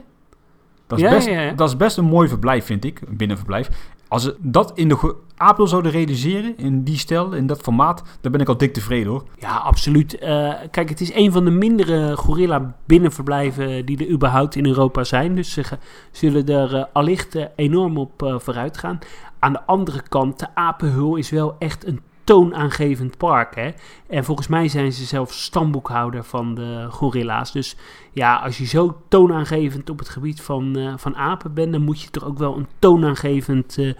[0.88, 1.52] Dat is, ja, best, ja, ja.
[1.52, 3.02] dat is best een mooi verblijf, vind ik.
[3.08, 3.70] Een binnenverblijf.
[4.08, 8.32] Als ze dat in de Apel zouden realiseren, in die stijl, in dat formaat, dan
[8.32, 9.24] ben ik al dik tevreden, hoor.
[9.40, 10.18] Ja, absoluut.
[10.22, 15.04] Uh, kijk, het is een van de mindere gorilla binnenverblijven die er überhaupt in Europa
[15.04, 15.36] zijn.
[15.36, 15.64] Dus ze
[16.12, 19.00] zullen er uh, allicht uh, enorm op vooruit gaan.
[19.40, 23.56] Aan de andere kant, de Apenhul is wel echt een toonaangevend park.
[23.56, 23.70] Hè?
[24.08, 27.52] En volgens mij zijn ze zelfs stamboekhouder van de gorilla's.
[27.52, 27.78] Dus
[28.12, 32.02] ja, als je zo toonaangevend op het gebied van, uh, van apen bent, dan moet
[32.02, 33.94] je toch ook wel een toonaangevend uh,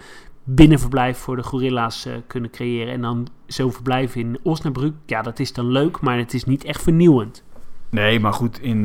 [0.44, 2.92] binnenverblijf voor de gorilla's uh, kunnen creëren.
[2.92, 6.64] En dan zo'n verblijf in Osnabrück, ja, dat is dan leuk, maar het is niet
[6.64, 7.44] echt vernieuwend.
[7.90, 8.84] Nee, maar goed, in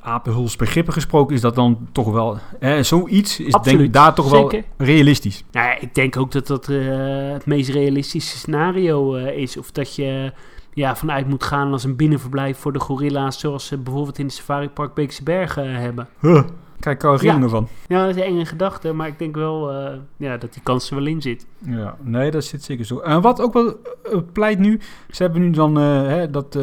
[0.00, 2.38] Apenhuls begrippen gesproken is dat dan toch wel...
[2.60, 4.64] Eh, zoiets is Absoluut, denk daar toch zeker.
[4.76, 5.44] wel realistisch.
[5.52, 9.56] Nou ik denk ook dat dat uh, het meest realistische scenario uh, is.
[9.56, 10.32] Of dat je
[10.74, 13.38] ja, vanuit moet gaan als een binnenverblijf voor de gorilla's...
[13.38, 16.08] zoals ze bijvoorbeeld in het safaripark Beekse Bergen hebben.
[16.20, 16.42] Huh.
[16.80, 17.48] Krijg ik al rillingen ja.
[17.48, 17.68] van.
[17.86, 20.90] Ja, dat is een enge gedachte, maar ik denk wel uh, ja, dat die kans
[20.90, 21.46] er wel in zit.
[21.58, 22.98] Ja, nee, dat zit zeker zo.
[22.98, 26.54] En wat ook wel uh, pleit nu, ze hebben nu dan uh, hè, dat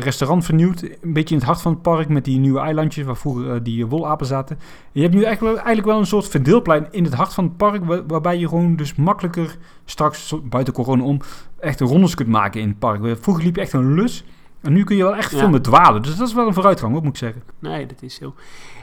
[0.00, 3.16] restaurant vernieuwd, een beetje in het hart van het park met die nieuwe eilandjes waar
[3.16, 4.58] vroeger die wolapen zaten.
[4.92, 7.56] Je hebt nu eigenlijk wel, eigenlijk wel een soort verdeelplein in het hart van het
[7.56, 11.20] park, waar, waarbij je gewoon dus makkelijker straks, buiten corona om,
[11.58, 13.16] echt rondes kunt maken in het park.
[13.20, 14.24] Vroeger liep je echt een lus.
[14.62, 15.38] En nu kun je wel echt Ja.
[15.48, 16.02] veel dwalen.
[16.02, 17.42] Dus dat is wel een vooruitgang, hoor, moet ik zeggen.
[17.58, 18.34] Nee, dat is zo.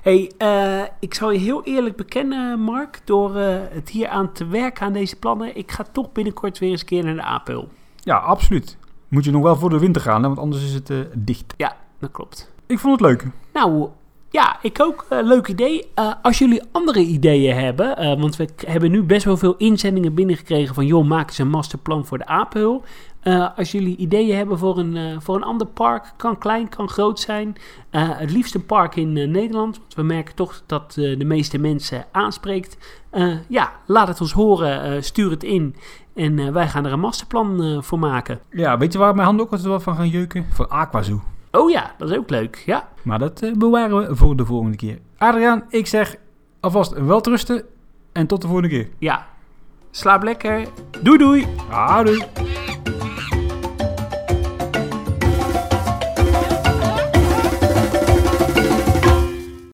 [0.01, 4.47] hey, uh, ik zal je heel eerlijk bekennen, Mark, door uh, het hier aan te
[4.47, 7.63] werken aan deze plannen, ik ga toch binnenkort weer eens een keer naar de APL.
[7.95, 8.77] Ja, absoluut.
[9.07, 11.53] Moet je nog wel voor de winter gaan, hè, want anders is het eh, dicht.
[11.57, 12.51] Ja, dat klopt.
[12.65, 13.27] Ik vond het leuk.
[13.53, 13.89] Nou,
[14.29, 15.05] ja, ik ook.
[15.13, 15.87] Uh, leuk idee.
[15.99, 20.13] Uh, als jullie andere ideeën hebben, uh, want we hebben nu best wel veel inzendingen
[20.13, 20.85] binnengekregen van...
[20.85, 22.83] joh, maak eens een masterplan voor de Apenhul.
[23.55, 27.55] Als jullie ideeën hebben voor een, voor een ander park, kan klein, kan groot zijn.
[27.91, 32.77] het liefst een park in Nederland, want we merken toch dat de meeste mensen aanspreekt.
[33.47, 35.75] ja, laat het ons horen, stuur het in
[36.15, 38.39] en wij gaan er een masterplan voor maken.
[38.49, 40.45] Ja, weet je waar mijn handen ook altijd wel van gaan jeuken?
[40.49, 41.21] Voor Aquazoo.
[41.51, 42.87] Oh ja, dat is ook leuk, ja.
[43.01, 44.99] Maar dat bewaren we voor de volgende keer.
[45.17, 46.15] Adriaan, ik zeg
[46.59, 47.63] alvast wel rusten
[48.11, 48.89] en tot de volgende keer.
[48.97, 49.27] Ja,
[49.91, 50.67] slaap lekker.
[51.01, 51.45] Doei doei.
[51.69, 52.68] Houdoe.